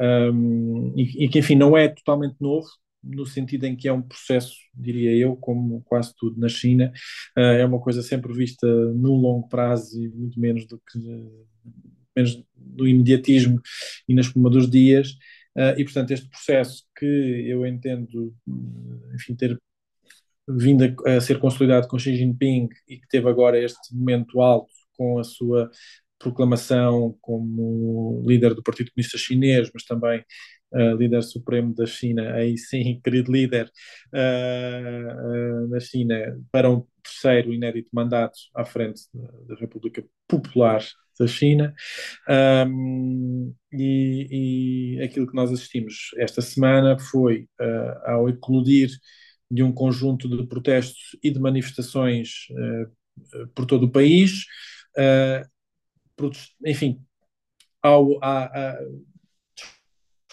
[0.00, 2.68] um, e, e, que, enfim, não é totalmente novo,
[3.02, 6.92] no sentido em que é um processo, diria eu, como quase tudo na China,
[7.36, 10.98] uh, é uma coisa sempre vista no longo prazo e muito menos do que
[12.16, 13.60] menos do imediatismo
[14.08, 15.16] e na espuma dos dias,
[15.76, 17.06] e, portanto, este processo que
[17.48, 18.34] eu entendo,
[19.14, 19.58] enfim, ter
[20.48, 24.72] vindo a, a, ser consolidado com Xi Jinping e que teve agora este momento alto
[24.96, 25.70] com a sua
[26.18, 30.24] proclamação como líder do Partido Comunista Chinês, mas também
[30.72, 33.70] líder supremo da China, aí sim, querido líder
[34.12, 39.02] uh, uh, da China, para um terceiro inédito mandato à frente
[39.46, 40.84] da República Popular
[41.18, 41.74] da China.
[42.28, 48.90] Um, e, e, aquilo que nós assistimos esta semana foi uh, ao eclodir
[49.50, 54.44] de um conjunto de protestos e de manifestações uh, por todo o país,
[54.96, 56.28] uh,
[56.64, 57.00] enfim,
[57.82, 58.78] ao, a, a,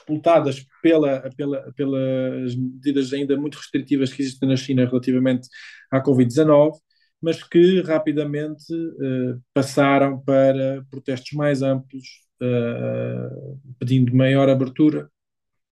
[0.06, 5.50] disputadas pela, pela, pelas medidas ainda muito restritivas que existem na China relativamente
[5.91, 6.74] à Covid-19,
[7.22, 12.06] mas que rapidamente uh, passaram para protestos mais amplos,
[12.41, 15.10] uh, pedindo maior abertura,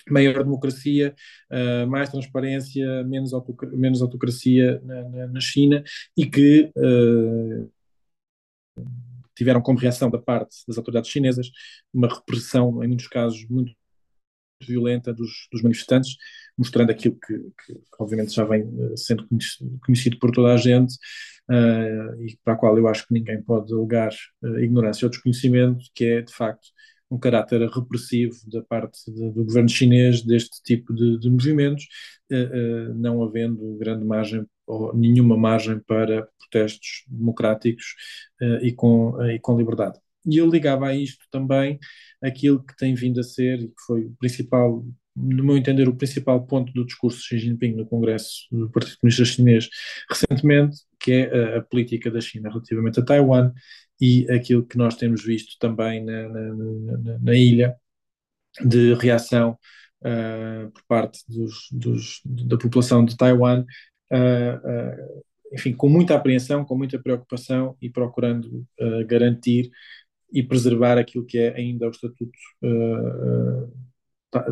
[0.10, 1.14] maior democracia,
[1.52, 5.84] uh, mais transparência, menos, autoc menos autocracia na, na, na, China
[6.18, 6.72] e que
[9.36, 11.52] tiveram como reação da parte das autoridades chinesas
[11.94, 13.74] uma repressão, em muitos casos, muito
[14.62, 16.16] violenta dos, dos manifestantes,
[16.58, 19.28] mostrando aquilo que, que, obviamente já vem sendo
[19.86, 20.96] conhecido por toda a gente,
[21.50, 24.12] uh, e para a qual eu acho que ninguém pode alegar
[24.44, 26.68] uh, ignorância ou desconhecimento, que é de facto
[27.10, 31.86] um caráter repressivo da parte de, do governo chinês deste tipo de, de movimentos,
[32.32, 37.96] uh, não havendo grande margem ou nenhuma margem para protestos democráticos
[38.62, 40.00] e, com, e com liberdade.
[40.26, 41.80] E eu ligava a isto também
[42.22, 45.96] aquilo que tem vindo a ser, e que foi o principal no meu entender, o
[45.96, 49.70] principal ponto do discurso de Xi Jinping no Congresso do Partido Comunista Chinês
[50.10, 53.52] recentemente, que é a, a política da China relativamente a Taiwan
[54.02, 57.76] e aquilo que nós temos visto também na, na, na, na ilha
[58.66, 59.58] de reação
[60.02, 63.66] uh, por parte dos, dos, da população de Taiwan,
[64.12, 68.66] uh, uh, enfim, com muita apreensão, com muita preocupação e procurando
[69.06, 69.70] garantir
[70.34, 72.32] e preservar aquilo que é ainda o estatuto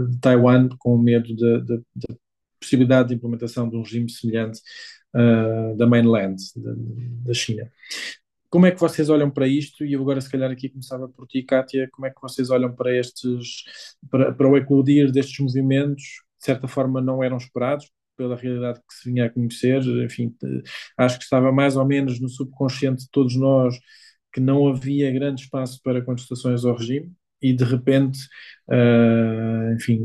[0.09, 1.77] de Taiwan com medo da
[2.59, 4.61] possibilidade de implementação de um regime semelhante
[5.15, 6.37] uh, da mainland,
[7.25, 7.69] da China.
[8.49, 9.83] Como é que vocês olham para isto?
[9.85, 12.75] E eu agora, se calhar, aqui começava por ti, Kátia, como é que vocês olham
[12.75, 13.63] para estes,
[14.09, 16.03] para, para o eclodir destes movimentos,
[16.37, 20.35] de certa forma não eram esperados, pela realidade que se vinha a conhecer, enfim,
[20.97, 23.75] acho que estava mais ou menos no subconsciente de todos nós
[24.31, 27.11] que não havia grande espaço para contestações ao regime
[27.41, 28.19] e de repente,
[28.69, 29.99] uh, enfim,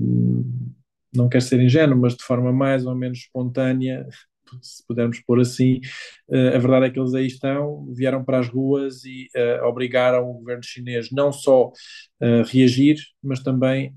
[1.14, 4.06] não quero ser ingênuo, mas de forma mais ou menos espontânea,
[4.62, 5.80] se pudermos pôr assim,
[6.28, 10.30] uh, a verdade é que eles aí estão, vieram para as ruas e uh, obrigaram
[10.30, 11.70] o governo chinês não só
[12.20, 13.94] a reagir, mas também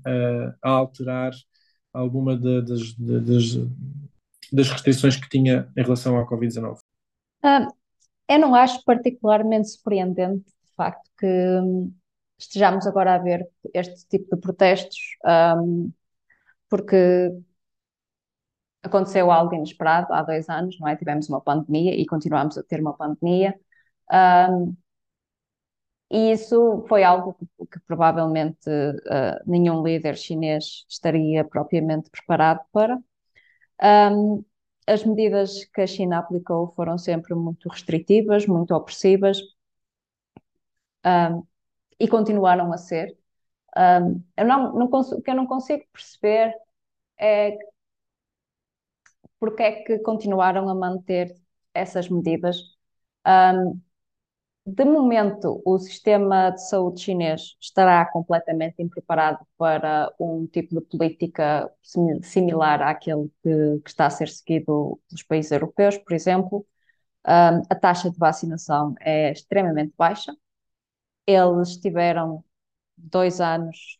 [0.62, 1.32] a alterar
[1.92, 3.44] alguma de, das, de, das,
[4.52, 6.76] das restrições que tinha em relação à Covid-19.
[7.42, 7.66] Ah,
[8.30, 11.92] eu não acho particularmente surpreendente, de facto, que hum,
[12.38, 14.98] estejamos agora a ver este tipo de protestos,
[15.58, 15.92] um,
[16.68, 17.32] porque
[18.82, 20.96] aconteceu algo inesperado há dois anos, não é?
[20.96, 23.54] Tivemos uma pandemia e continuamos a ter uma pandemia.
[24.12, 24.76] Um,
[26.10, 32.98] e isso foi algo que, que provavelmente uh, nenhum líder chinês estaria propriamente preparado para.
[33.82, 34.44] Um,
[34.92, 39.38] as medidas que a China aplicou foram sempre muito restritivas, muito opressivas
[41.04, 41.46] um,
[41.98, 43.16] e continuaram a ser.
[43.76, 46.54] Um, eu não, não o que eu não consigo perceber
[47.18, 47.58] é
[49.38, 51.34] porque é que continuaram a manter
[51.74, 52.56] essas medidas.
[53.26, 53.80] Um,
[54.66, 61.70] de momento, o sistema de saúde chinês estará completamente impreparado para um tipo de política
[62.22, 66.66] similar àquele que, que está a ser seguido nos países europeus, por exemplo.
[67.26, 70.34] Um, a taxa de vacinação é extremamente baixa.
[71.26, 72.44] Eles tiveram
[72.96, 73.98] dois anos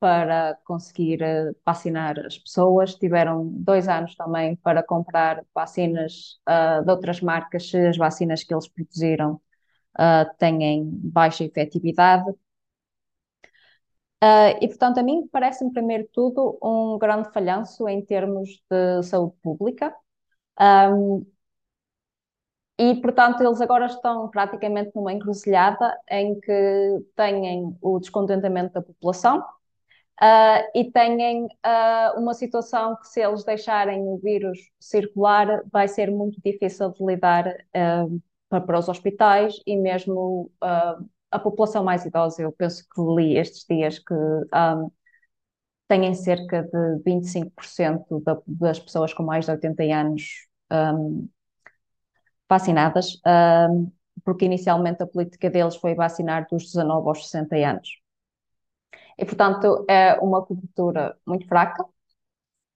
[0.00, 6.90] para conseguir uh, vacinar as pessoas, tiveram dois anos também para comprar vacinas uh, de
[6.90, 9.40] outras marcas, se as vacinas que eles produziram
[9.98, 12.30] uh, têm baixa efetividade.
[14.22, 19.02] Uh, e, portanto, a mim parece-me, primeiro de tudo, um grande falhanço em termos de
[19.02, 19.94] saúde pública.
[20.60, 21.26] Um,
[22.78, 29.38] e, portanto, eles agora estão praticamente numa encruzilhada em que têm o descontentamento da população
[29.40, 36.10] uh, e têm uh, uma situação que, se eles deixarem o vírus circular, vai ser
[36.10, 38.22] muito difícil de lidar uh,
[38.60, 42.42] para, os hospitais e mesmo uh, a população mais idosa.
[42.42, 44.90] Eu penso que li estes dias que um,
[45.88, 51.28] têm cerca de 25% da, das pessoas com mais de 80 anos um,
[52.48, 53.20] vacinadas,
[53.70, 53.90] um,
[54.24, 57.88] porque inicialmente a política deles foi vacinar dos 19 aos 60 anos.
[59.18, 61.84] E, portanto, é uma cobertura muito fraca.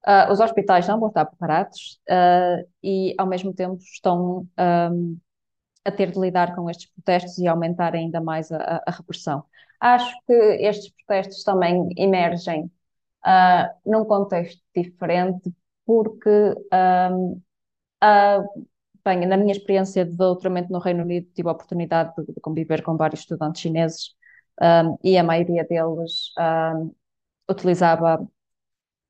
[0.06, 5.18] Uh, os hospitais não vão estar preparados uh, e, ao mesmo tempo, estão um,
[5.84, 9.44] a ter de lidar com estes protestos e aumentar ainda mais a, a repressão.
[9.80, 12.70] Acho que estes protestos também emergem
[13.24, 15.52] uh, num contexto diferente,
[15.86, 17.42] porque, uh,
[19.04, 22.82] bem, na minha experiência de doutoramento no Reino Unido, tive a oportunidade de, de conviver
[22.82, 24.14] com vários estudantes chineses
[24.60, 26.94] um, e a maioria deles um,
[27.50, 28.28] utilizava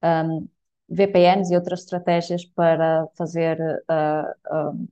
[0.03, 0.49] um,
[0.89, 4.89] VPNs e outras estratégias para fazer uh,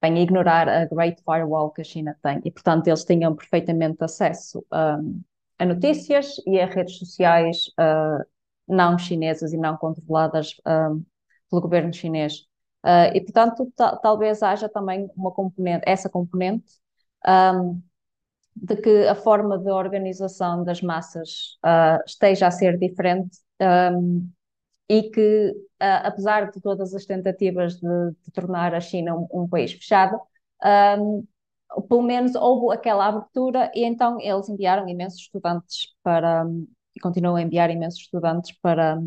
[0.00, 2.40] bem ignorar a Great Firewall que a China tem.
[2.44, 5.22] E, portanto, eles tinham perfeitamente acesso um,
[5.58, 8.24] a notícias e a redes sociais uh,
[8.66, 11.04] não chinesas e não controladas um,
[11.50, 12.46] pelo governo chinês.
[12.84, 13.70] Uh, e, portanto,
[14.02, 16.72] talvez haja também uma componente, essa componente,
[17.26, 17.82] um,
[18.56, 24.30] de que a forma de organização das massas uh, esteja a ser diferente um,
[24.90, 29.48] e que, uh, apesar de todas as tentativas de, de tornar a China um, um
[29.48, 30.20] país fechado,
[30.98, 31.24] um,
[31.88, 36.44] pelo menos houve aquela abertura e então eles enviaram imensos estudantes para,
[36.96, 38.98] e continuam a enviar imensos estudantes para,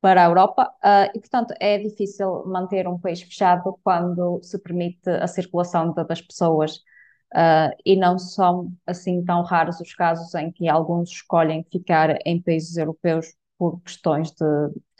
[0.00, 0.74] para a Europa.
[0.82, 6.04] Uh, e, portanto, é difícil manter um país fechado quando se permite a circulação de,
[6.04, 6.78] das pessoas.
[7.32, 12.42] Uh, e não são assim tão raros os casos em que alguns escolhem ficar em
[12.42, 13.26] países europeus
[13.64, 14.44] por questões de,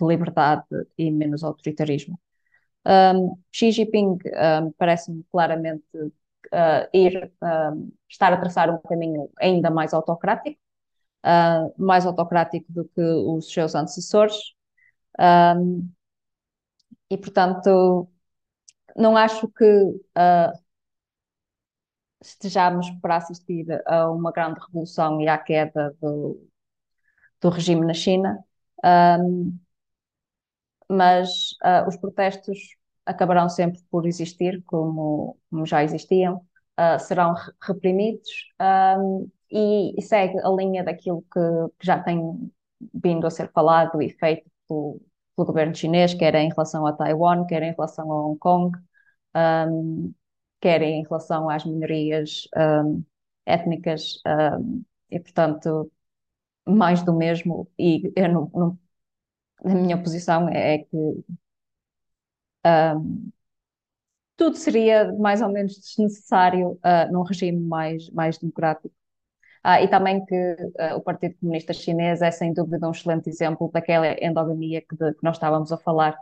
[0.00, 0.64] de liberdade
[0.96, 2.18] e menos autoritarismo.
[2.86, 4.16] Um, Xi Jinping
[4.62, 10.58] um, parece-me claramente uh, ir um, estar a traçar um caminho ainda mais autocrático,
[11.26, 14.54] uh, mais autocrático do que os seus antecessores.
[17.10, 18.08] e, portanto,
[18.96, 20.64] não acho que uh,
[22.22, 26.48] estejamos para assistir a uma grande revolução e à queda do,
[27.40, 28.42] do regime na China,
[28.84, 29.58] um,
[30.88, 32.58] mas uh, os protestos
[33.06, 36.36] acabarão sempre por existir, como, como já existiam,
[36.78, 38.28] uh, serão reprimidos
[38.98, 41.40] um, e, e, segue a linha daquilo que,
[41.78, 42.50] que, já tem
[42.92, 45.00] vindo a ser falado e feito pelo,
[45.36, 48.76] pelo governo chinês, quer em relação a Taiwan, quer em relação a Hong Kong,
[49.36, 50.12] um,
[50.60, 53.04] quer em relação às minorias um,
[53.46, 54.20] étnicas,
[55.10, 55.90] e portanto,
[56.66, 57.68] mais do mesmo.
[57.78, 58.78] E eu não, não,
[59.64, 60.96] a minha posição é que
[62.66, 63.30] um,
[64.36, 68.92] tudo seria mais ou menos desnecessário uh, num regime mais, mais democrático.
[69.62, 73.70] Ah, e também que uh, o Partido Comunista Chinês é sem dúvida um excelente exemplo
[73.72, 76.12] daquela endogamia que, de, que nós estávamos a falar,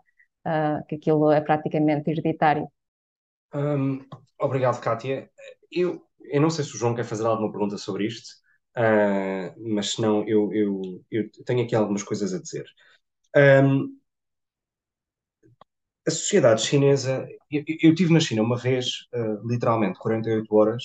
[0.47, 2.69] uh, que aquilo é praticamente hereditário.
[3.53, 4.01] Um,
[4.39, 5.29] obrigado, Kátia.
[5.71, 8.42] Eu, eu não sei se o João quer fazer alguma pergunta sobre isto,
[8.77, 12.67] uh, mas se não, eu, eu, eu tenho aqui algumas coisas a dizer.
[13.37, 13.99] Um,
[16.07, 20.85] a sociedade chinesa, eu, eu estive na China uma vez, uh, literalmente 48 horas,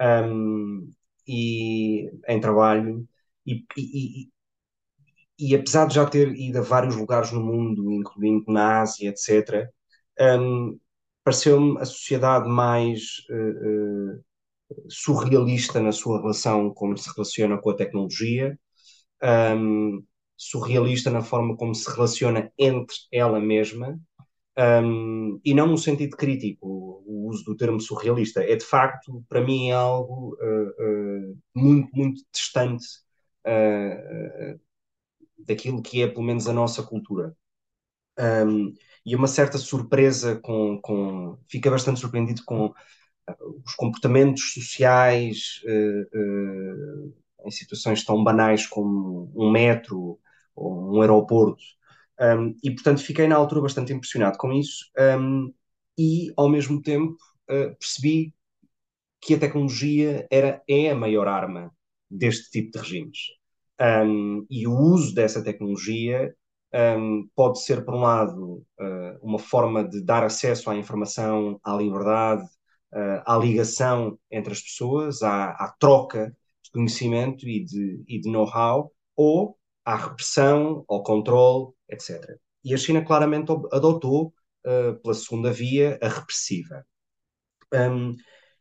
[0.00, 0.90] um,
[1.28, 3.06] e, em trabalho,
[3.46, 4.30] e, e,
[5.38, 9.70] e, apesar de já ter ido a vários lugares no mundo, incluindo na Ásia, etc.,
[10.20, 10.78] um,
[11.24, 13.00] pareceu-me a sociedade mais
[13.30, 14.22] uh,
[14.88, 18.58] surrealista na sua relação como se relaciona com a tecnologia,
[19.56, 20.02] um,
[20.36, 23.98] surrealista na forma como se relaciona entre ela mesma,
[24.58, 26.66] um, e não no sentido crítico,
[27.06, 28.42] o uso do termo surrealista.
[28.42, 32.84] É de facto, para mim, é algo uh, uh, muito, muito distante
[33.46, 34.60] uh,
[35.38, 37.36] daquilo que é, pelo menos, a nossa cultura.
[38.18, 38.74] Um,
[39.06, 41.38] e uma certa surpresa com, com.
[41.48, 42.74] Fica bastante surpreendido com
[43.64, 45.60] os comportamentos sociais
[47.44, 50.18] em situações tão banais como um metro
[50.54, 51.62] ou um aeroporto
[52.20, 55.52] um, e, portanto, fiquei na altura bastante impressionado com isso um,
[55.96, 57.16] e, ao mesmo tempo,
[57.48, 58.34] uh, percebi
[59.20, 61.72] que a tecnologia era, é a maior arma
[62.10, 63.18] deste tipo de regimes.
[63.80, 66.34] Um, e o uso dessa tecnologia
[67.34, 72.46] pode ser, por um lado, uh, uma forma de dar acesso à informação, à liberdade,
[72.92, 76.34] uh, à ligação entre as pessoas, à, à troca
[76.64, 82.38] de conhecimento e de, e de know-how, ou à repressão, ao controle, etc.
[82.64, 84.34] E a China claramente adotou,
[84.66, 86.84] uh, pela segunda via, a repressiva.
[87.72, 88.14] Um,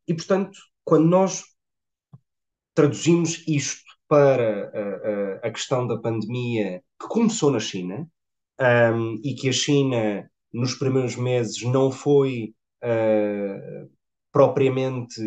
[0.08, 1.44] e, portanto, quando nós
[2.74, 8.08] traduzimos isto para uh, uh, a questão da pandemia que começou na China
[8.94, 12.54] um, e que a China, nos primeiros meses, não foi
[14.38, 15.20] propriamente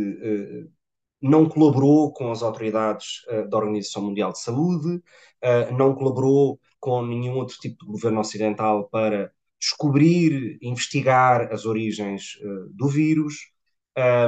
[1.21, 7.05] não colaborou com as autoridades uh, da Organização Mundial de Saúde, uh, não colaborou com
[7.05, 9.31] nenhum outro tipo de governo ocidental para
[9.61, 13.35] descobrir, investigar as origens uh, do vírus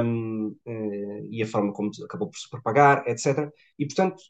[0.03, 0.55] um,
[1.31, 3.49] e a forma como acabou por se propagar, etc.
[3.79, 4.21] E, portanto,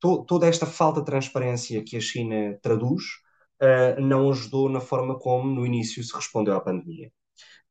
[0.00, 3.02] to toda esta falta de transparência que a China traduz
[4.00, 7.10] não ajudou na forma como, no início, se respondeu à pandemia.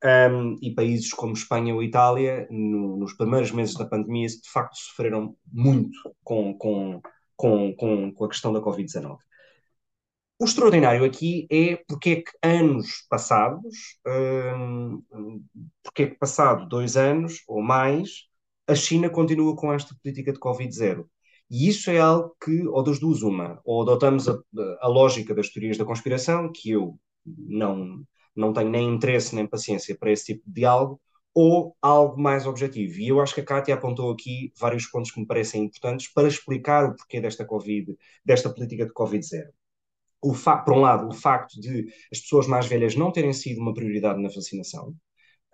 [0.06, 4.78] Um, e países como Espanha ou Itália, no, nos primeiros meses da pandemia, de facto
[4.78, 7.02] sofreram muito com, com,
[7.36, 9.18] com, com, com a questão da Covid-19.
[10.38, 15.02] O extraordinário aqui é porque é que anos passados, um,
[15.82, 18.28] porque é que passado dois anos ou mais,
[18.68, 21.06] a China continua com esta política de Covid-0.
[21.50, 24.38] E isso é algo que, ou das duas, uma, ou adotamos a,
[24.82, 28.04] a lógica das teorias da conspiração, que eu não,
[28.36, 31.00] não tenho nem interesse nem paciência para esse tipo de diálogo,
[31.34, 33.00] ou algo mais objetivo.
[33.00, 36.28] E eu acho que a Kátia apontou aqui vários pontos que me parecem importantes para
[36.28, 39.50] explicar o porquê desta Covid, desta política de Covid-0.
[40.22, 44.22] Por um lado, o facto de as pessoas mais velhas não terem sido uma prioridade
[44.22, 44.96] na vacinação,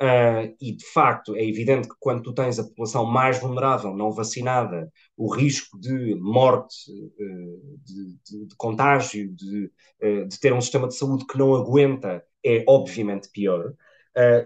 [0.01, 4.11] Uh, e de facto é evidente que quando tu tens a população mais vulnerável, não
[4.11, 9.71] vacinada, o risco de morte, uh, de, de, de, contágio, de,
[10.01, 13.73] uh, de, ter um sistema de saúde que não aguenta é obviamente pior.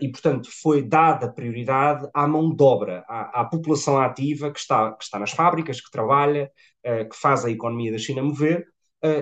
[0.01, 4.91] e portanto foi dada prioridade à mão de obra, à, à população ativa que está,
[4.93, 6.51] que está nas fábricas, que trabalha,
[6.83, 8.65] que faz a economia da China mover,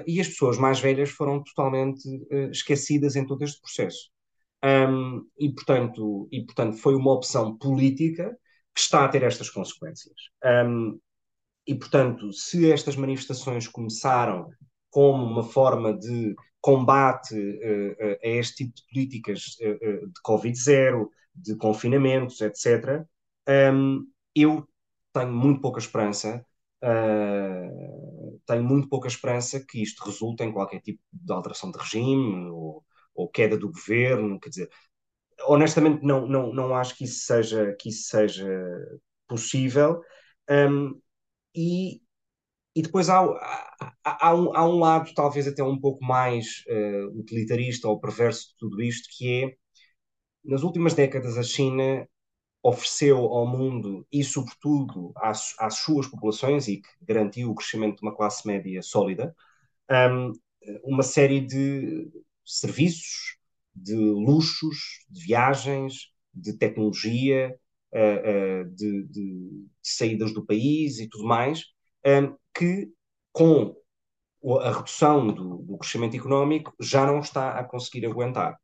[0.05, 2.03] e as pessoas mais velhas foram totalmente
[2.51, 4.13] esquecidas em todo este processo.
[4.63, 8.37] Um, e, portanto, e, portanto, foi uma opção política
[8.73, 10.15] que está a ter estas consequências.
[10.65, 10.97] Um,
[11.67, 14.49] e, portanto, se estas manifestações começaram
[14.93, 21.55] como uma forma de combate uh, a este tipo de políticas uh, de Covid-0, de
[21.57, 23.03] confinamentos, etc.,
[23.73, 24.67] um, eu
[25.11, 26.45] tenho muito pouca esperança,
[26.83, 32.49] uh, tenho muito pouca esperança que isto resulte em qualquer tipo de alteração de regime
[32.51, 32.85] ou,
[33.15, 34.69] ou queda do governo, quer dizer,
[35.47, 38.47] honestamente não, não, não acho que isso seja, que isso seja
[39.27, 40.01] possível.
[40.49, 41.01] Um,
[41.55, 42.02] e,
[42.75, 43.19] e depois há,
[44.03, 48.49] há, há, um, há um lado, talvez até um pouco mais uh, utilitarista ou perverso
[48.49, 49.55] de tudo isto, que é,
[50.43, 52.07] nas últimas décadas, a China
[52.63, 58.03] ofereceu ao mundo e, sobretudo, às, às, suas populações e que garantiu o crescimento de
[58.03, 59.35] uma classe média sólida,
[59.91, 60.31] um,
[60.83, 62.09] uma série de
[62.45, 63.37] serviços,
[63.75, 67.55] de luxos, de viagens, de tecnologia,
[67.93, 71.65] uh, uh, de, de, de, saídas do país e tudo mais,
[72.05, 72.91] um, que
[73.31, 73.75] com
[74.61, 78.57] a redução do, do crescimento económico já não está a conseguir aguentar.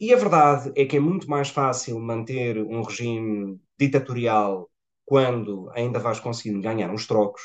[0.00, 4.68] E a verdade é que é muito mais fácil manter um regime ditatorial
[5.04, 7.42] quando ainda vais conseguindo ganhar uns trocos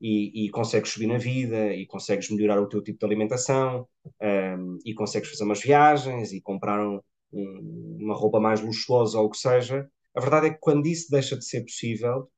[0.00, 3.88] e, e, consegues subir na vida e consegues melhorar o teu tipo de alimentação
[4.20, 7.00] um, e consegues fazer umas viagens e comprar um,
[7.32, 9.88] um, uma roupa mais luxuosa ou o que seja.
[10.14, 12.28] A verdade é que quando isso deixa de ser possível,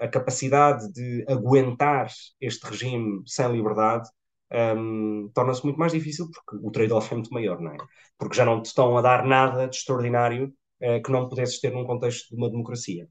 [0.00, 2.08] a capacidade de aguentar
[2.40, 4.08] este regime sem liberdade
[4.52, 7.76] um, torna-se muito mais difícil porque o trade-off é muito maior, não é?
[8.18, 11.72] Porque já não te estão a dar nada de extraordinário uh, que não pudesses ter
[11.72, 13.08] num contexto de uma democracia.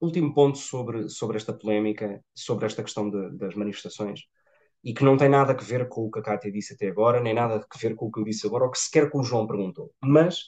[0.00, 4.20] Último ponto sobre, sobre esta polémica, sobre esta questão de, das manifestações,
[4.82, 7.20] e que não tem nada a ver com o que a Cátia disse até agora,
[7.20, 9.24] nem nada a ver com o que eu disse agora, ou que sequer com o
[9.24, 9.92] João perguntou.
[10.02, 10.44] Mas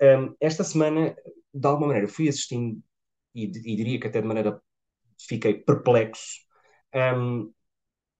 [0.00, 1.14] um, esta semana,
[1.52, 2.80] de alguma maneira, fui assistindo,
[3.34, 4.60] e, e diria que até de maneira
[5.18, 6.40] fiquei perplexo,
[6.94, 7.52] um,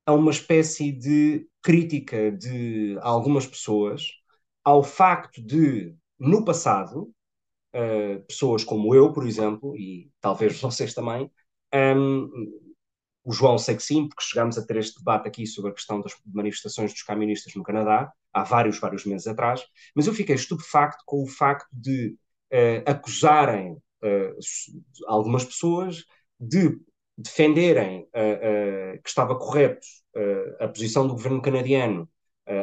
[0.06, 4.02] a uma espécie de crítica de algumas pessoas
[4.62, 7.12] ao facto de, no passado,
[7.74, 11.30] uh, pessoas como eu, por exemplo, e talvez vocês também,
[11.74, 12.30] um,
[13.24, 16.00] o João sei que sim, porque chegámos a ter este debate aqui sobre a questão
[16.00, 21.02] das manifestações dos caministas no Canadá, há vários, vários meses atrás, mas eu fiquei estupefacto
[21.06, 22.16] com o facto de
[22.52, 26.04] uh, acusarem uh, algumas pessoas
[26.38, 26.78] de
[27.16, 29.86] defenderem uh, que estava correto
[30.60, 32.08] a posição do governo canadiano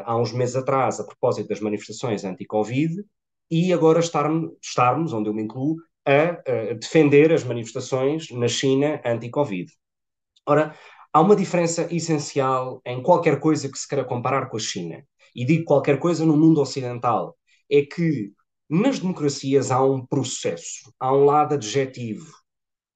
[0.06, 3.04] há uns meses atrás a propósito das manifestações anti-Covid
[3.50, 5.76] e agora estarmos, estarmos, onde eu me incluo,
[6.06, 9.70] a, a defender as manifestações na China anti-Covid.
[10.48, 10.74] Ora,
[11.12, 15.04] há uma diferença essencial em qualquer coisa que se queira comparar com a China.
[15.36, 17.38] E digo qualquer coisa no mundo ocidental.
[17.70, 18.32] É que
[18.72, 22.32] nas democracias há um processo, há um lado adjetivo,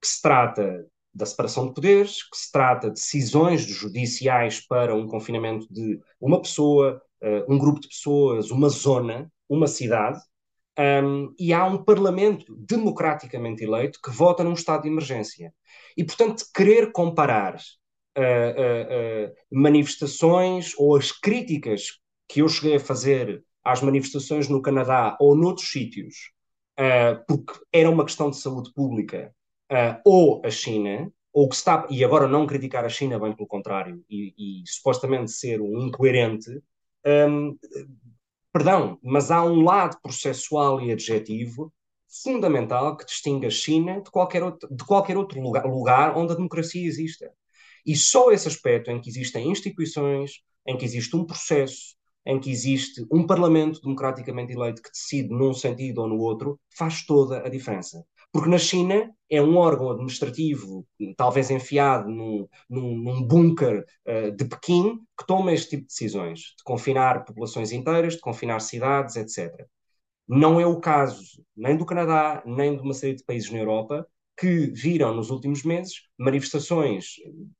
[0.01, 5.05] que se trata da separação de poderes, que se trata de decisões judiciais para um
[5.05, 10.17] confinamento de uma pessoa, uh, um grupo de pessoas, uma zona, uma cidade,
[10.79, 15.53] um, e há um Parlamento democraticamente eleito que vota num estado de emergência.
[15.97, 17.55] E, portanto, querer comparar
[18.17, 21.99] uh, uh, manifestações ou as críticas
[22.29, 26.31] que eu cheguei a fazer às manifestações no Canadá ou noutros sítios,
[27.27, 29.33] porque era uma questão de saúde pública,
[29.71, 33.47] uh, ou a China, ou que está, e agora não criticar a China, bem pelo
[33.47, 36.49] contrário, e, e supostamente ser um incoerente,
[37.05, 37.57] um,
[38.53, 41.73] perdão, mas há um lado processual e adjetivo
[42.23, 46.35] fundamental que distingue a China de qualquer outro, de qualquer outro lugar, lugar onde a
[46.35, 47.29] democracia exista.
[47.85, 51.94] E só esse aspecto em que existem instituições, em que existe um processo,
[52.25, 57.05] em que existe um parlamento democraticamente eleito que decide num sentido ou no outro, faz
[57.05, 58.03] toda a diferença.
[58.31, 64.45] Porque na China é um órgão administrativo, talvez enfiado num, num, num bunker uh, de
[64.45, 69.65] Pequim, que toma este tipo de decisões, de confinar populações inteiras, de confinar cidades, etc.
[70.27, 71.23] Não é o caso
[71.55, 74.05] nem do Canadá, nem de uma série de países na Europa,
[74.37, 77.15] que viram nos últimos meses manifestações,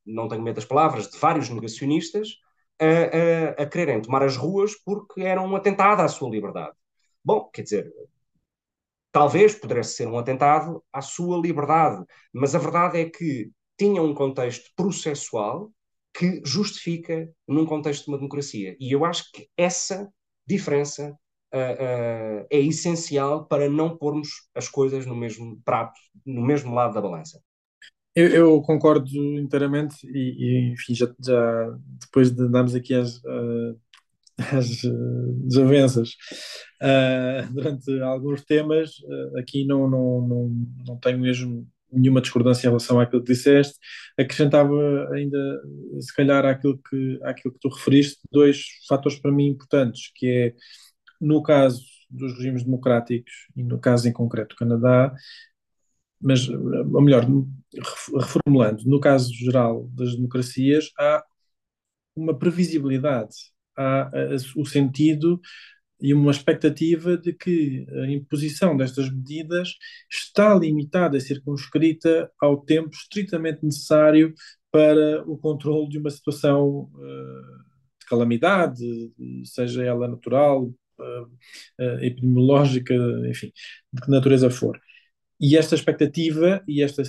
[0.06, 2.38] não tenho medo das palavras, de vários negacionistas
[2.80, 6.74] a, a, a quererem tomar as ruas porque eram um atentado à sua liberdade.
[7.24, 7.92] Bom, quer dizer,
[9.12, 12.04] talvez pudesse ser um atentado à sua liberdade,
[12.34, 15.72] mas a verdade é que tinha um contexto processual
[16.14, 18.76] que justifica num contexto de uma democracia.
[18.80, 20.10] E eu acho que essa
[20.48, 21.18] diferença
[21.54, 26.94] uh, uh, é essencial para não pormos as coisas no mesmo prato, no mesmo lado
[26.94, 27.42] da balança.
[28.16, 33.22] Eu, eu concordo inteiramente e, e enfim, já, já, depois de darmos aqui as,
[34.38, 34.82] as
[35.44, 36.12] desavenças
[36.82, 38.92] uh, durante alguns temas.
[39.38, 43.78] Aqui não, não, não, não tenho mesmo nenhuma discordância em relação àquilo que disseste.
[44.18, 44.74] Acrescentava
[45.14, 45.62] ainda,
[46.00, 50.54] se calhar, àquilo que, àquilo que tu referiste, dois fatores para mim importantes, que é,
[51.20, 55.14] no caso dos regimes democráticos, e no caso em concreto do Canadá,
[56.26, 57.26] mas, ou melhor,
[58.20, 61.24] reformulando, no caso geral das democracias, há
[62.16, 63.36] uma previsibilidade
[63.78, 64.10] há
[64.56, 65.40] o sentido
[66.02, 69.76] e uma expectativa de que a imposição destas medidas
[70.12, 74.34] está limitada e circunscrita ao tempo estritamente necessário
[74.72, 77.58] para o controle de uma situação uh,
[78.00, 79.14] de calamidade,
[79.46, 81.24] seja ela natural, uh,
[81.80, 82.94] uh, epidemiológica,
[83.30, 83.52] enfim,
[83.94, 84.80] de que natureza for.
[85.40, 87.04] E esta expectativa e esta,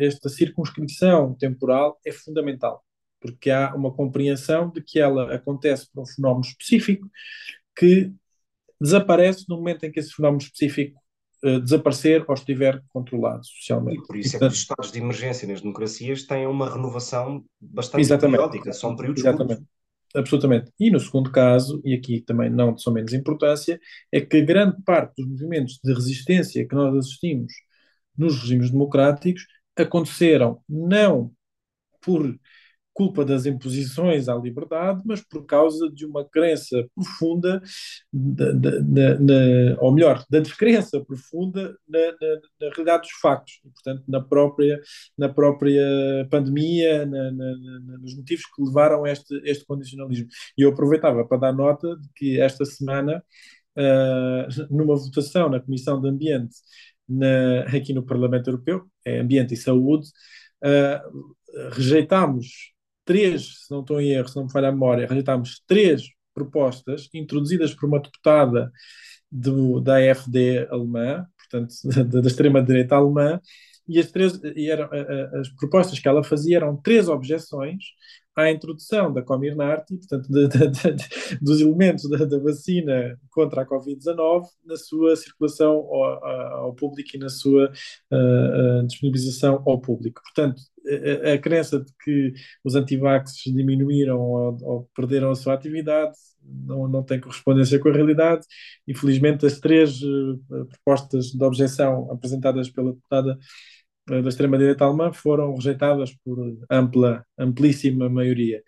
[0.00, 2.82] esta circunscrição temporal é fundamental,
[3.20, 7.08] porque há uma compreensão de que ela acontece por um fenómeno específico
[7.76, 8.12] que
[8.80, 11.00] desaparece no momento em que esse fenómeno específico
[11.44, 13.98] uh, desaparecer ou estiver controlado socialmente.
[13.98, 16.72] E por isso e, portanto, é que os estados de emergência nas democracias têm uma
[16.72, 19.58] renovação bastante exatamente, periódica, são períodos Exatamente.
[19.58, 19.76] Curtos.
[20.14, 20.72] Absolutamente.
[20.80, 23.78] E no segundo caso, e aqui também não de só menos importância,
[24.10, 27.52] é que grande parte dos movimentos de resistência que nós assistimos
[28.18, 29.46] nos regimes democráticos
[29.76, 31.32] aconteceram não
[32.00, 32.38] por
[32.96, 37.62] culpa das imposições à liberdade, mas por causa de uma crença profunda,
[39.80, 44.80] ou melhor, da descrença profunda na, na, na, realidade dos factos, e, portanto, na própria,
[45.18, 47.30] na própria pandemia, na,
[48.00, 50.28] nos motivos que levaram a este, este condicionalismo.
[50.56, 53.22] E eu aproveitava para dar nota de que esta semana,
[53.76, 56.56] uh, numa votação na Comissão de Ambiente
[57.08, 60.08] na, aqui no Parlamento Europeu, é Ambiente e Saúde,
[60.64, 62.72] uh, rejeitámos
[63.04, 66.02] três, se não estou em erro, se não me falha a memória, rejeitámos três
[66.34, 68.70] propostas introduzidas por uma deputada
[69.30, 71.74] do, da AfD alemã, portanto,
[72.10, 73.40] da, da extrema-direita alemã,
[73.88, 74.88] e as, três, e eram,
[75.38, 77.84] as propostas que ela fazia eram três objeções
[78.36, 83.66] à introdução da Comirnaty, portanto, de, de, de, dos elementos da, da, vacina contra a
[83.66, 86.24] Covid-19 na sua circulação ao,
[86.66, 87.72] ao, público e na sua
[88.12, 90.20] uh, disponibilização ao público.
[90.22, 90.60] Portanto,
[91.24, 96.12] a, a crença de que os antivaxes diminuíram ou, ou, perderam a sua atividade
[96.42, 98.46] não, não tem correspondência com a realidade.
[98.86, 103.38] Infelizmente, as três uh, propostas de objeção apresentadas pela deputada
[104.06, 106.38] da extrema-direita alemã foram rejeitadas por
[106.70, 108.62] ampla, amplíssima maioria.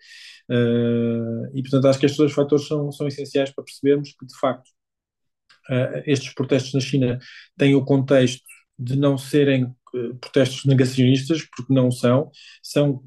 [0.49, 4.37] Uh, e, portanto, acho que estes dois fatores são, são essenciais para percebermos que, de
[4.37, 4.67] facto,
[5.69, 7.19] uh, estes protestos na China
[7.57, 8.43] têm o contexto
[8.77, 12.31] de não serem uh, protestos negacionistas, porque não são,
[12.61, 13.01] são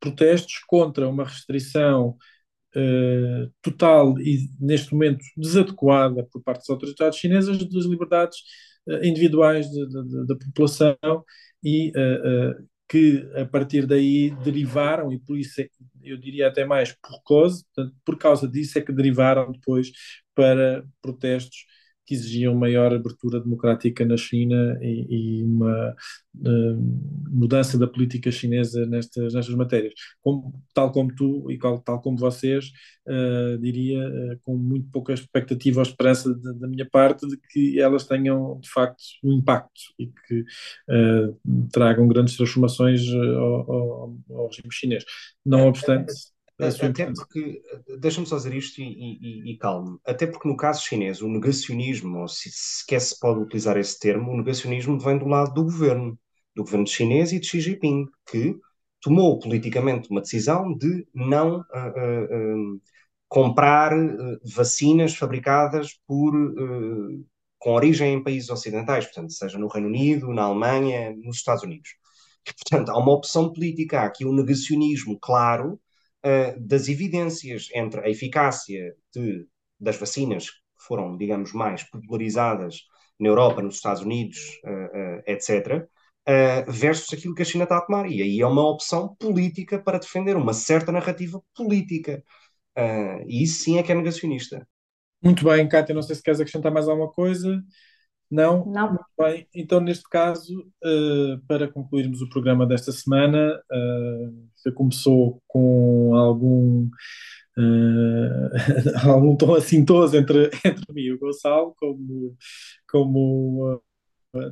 [0.00, 2.16] protestos contra uma restrição
[3.62, 8.36] total e, neste momento, desadequada por parte das autoridades chinesas das liberdades
[9.02, 11.24] individuais de, de, de, da população
[11.62, 15.68] e uh, uh, que a partir daí derivaram, e por isso é,
[16.02, 19.90] eu diria até mais por causa, portanto, por causa disso é que derivaram depois
[20.34, 21.66] para protestos
[22.06, 25.94] que exigiam maior abertura democrática na China e, e uma
[26.36, 26.76] uh,
[27.28, 29.92] mudança da política chinesa nestas, nestas matérias.
[30.20, 32.70] Como, tal como tu e tal, tal como vocês,
[33.06, 37.80] uh, diria uh, com muito pouca expectativa ou esperança de, da minha parte de que
[37.80, 40.44] elas tenham de facto um impacto e que
[41.72, 45.04] tragam grandes transformações ao, ao, ao regime chinês.
[45.44, 46.12] Não obstante
[46.58, 47.62] até porque,
[47.98, 52.20] deixa-me só dizer isto e, e, e calmo, até porque no caso chinês o negacionismo,
[52.20, 56.18] ou se sequer se pode utilizar esse termo, o negacionismo vem do lado do governo,
[56.54, 58.56] do governo chinês e de Xi Jinping, que
[59.02, 62.80] tomou politicamente uma decisão de não uh, uh, uh,
[63.28, 63.92] comprar
[64.44, 66.32] vacinas fabricadas por,
[67.58, 71.96] com origem em países ocidentais, portanto, seja no Reino Unido, na Alemanha, nos Estados Unidos.
[72.48, 75.78] E, portanto, há uma opção política, há aqui um negacionismo claro
[76.24, 79.46] uh, das evidências entre a eficácia de,
[79.78, 82.82] das vacinas que foram, digamos, mais popularizadas
[83.18, 85.88] na Europa, nos Estados Unidos, uh, uh, etc.,
[86.66, 88.10] versus aquilo que a China está a tomar.
[88.10, 92.20] E aí é uma opção política para defender uma certa narrativa política.
[93.28, 94.66] e isso sim é que é negacionista.
[95.22, 97.62] Muito bem, Cátia, não sei se queres acrescentar mais alguma coisa.
[98.30, 98.66] Não?
[98.66, 98.88] Não.
[98.88, 99.48] Muito bem.
[99.54, 106.90] Então, neste caso, uh, para concluirmos o programa desta semana, uh, você começou com algum,
[107.56, 108.50] uh,
[109.08, 112.36] algum tom assintoso entre, entre mim e o Gonçalo, como,
[112.90, 113.80] como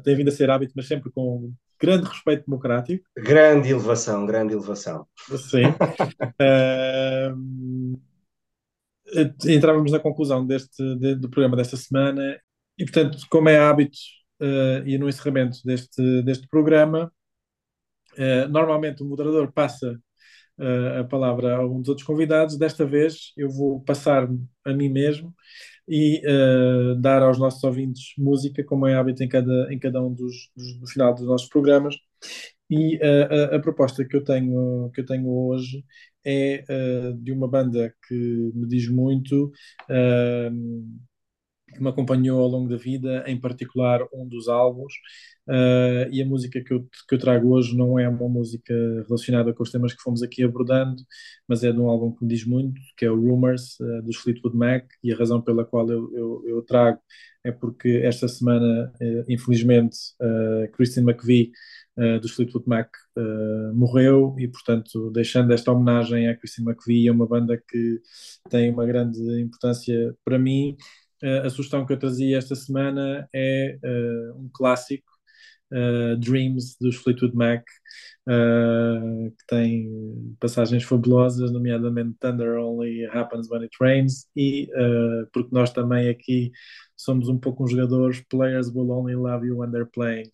[0.05, 3.05] tem vindo a ser hábito, mas sempre com grande respeito democrático.
[3.17, 5.05] Grande elevação, grande elevação.
[5.37, 5.65] Sim.
[9.47, 12.41] entrávamos na conclusão deste, de, do programa desta semana
[12.79, 13.99] e, portanto, como é hábito
[14.41, 17.13] uh, e no encerramento deste, deste programa,
[18.19, 19.99] uh, normalmente o moderador passa
[20.59, 22.59] uh, a palavra a um dos outros convidados.
[22.59, 24.29] Desta vez eu vou passar
[24.65, 25.35] a mim mesmo
[25.87, 26.23] e
[26.99, 30.81] dar aos nossos ouvintes música, como é hábito em cada, em cada um dos, dos
[30.81, 31.95] no final dos nossos programas.
[32.71, 35.85] E a, a, proposta que eu tenho, que eu tenho hoje
[36.25, 36.65] é
[37.19, 38.15] de uma banda que
[38.55, 39.53] me diz muito
[41.75, 44.95] que me acompanhou ao longo da vida, em particular um dos álbuns.
[45.47, 48.73] Uh, e a música que eu, que eu trago hoje não é uma música
[49.07, 51.03] relacionada com os temas que fomos aqui abordando,
[51.47, 54.17] mas é de um álbum que me diz muito, que é o Rumors, uh, dos
[54.17, 56.99] Fleetwood Mac, e a razão pela qual eu, eu, eu trago
[57.45, 59.99] é porque esta semana, uh, infelizmente,
[60.73, 61.53] Christine McVie,
[62.21, 62.89] dos Fleetwood Mac,
[63.75, 68.01] morreu, e portanto, deixando esta homenagem à Christine McVie, é uma banda que
[68.51, 70.77] tem uma grande importância para mim,
[71.45, 75.14] a sugestão que eu trazia esta semana é uh, um clássico,
[75.75, 77.63] uh, Dreams, dos Fleetwood Mac,
[78.29, 84.69] uh, que tem passagens fabulosas, nomeadamente Thunder Only Happens When It Rains, e
[85.33, 86.53] porque nós também aqui
[86.97, 90.31] somos um pouco uns jogadores, players will only love you when they're playing.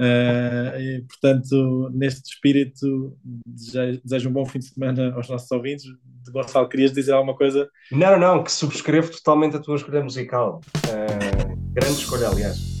[0.00, 3.16] Uh, e, portanto, neste espírito,
[3.46, 5.84] desejo um bom fim de semana aos nossos ouvintes.
[6.30, 7.68] Gonçalo, querias dizer alguma coisa?
[7.90, 10.60] Não, não, que subscrevo totalmente a tua escolha musical.
[10.86, 12.78] Uh, grande escolha, aliás.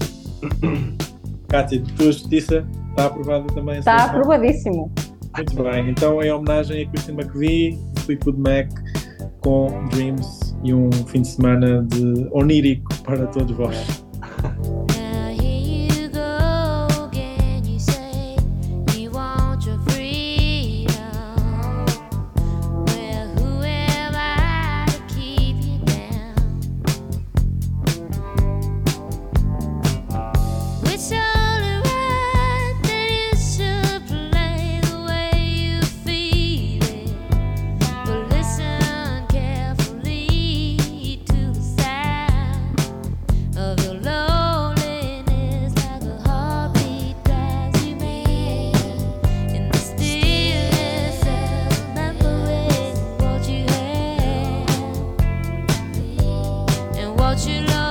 [1.48, 3.78] Cátia, tua justiça está aprovada também?
[3.78, 4.92] Está aprovadíssimo.
[5.36, 8.68] Muito bem, então em homenagem a Christine McVie, Fleetwood Mac,
[9.40, 14.07] com Dreams e um fim de semana de onírico para todos vós.
[57.28, 57.87] 抹去了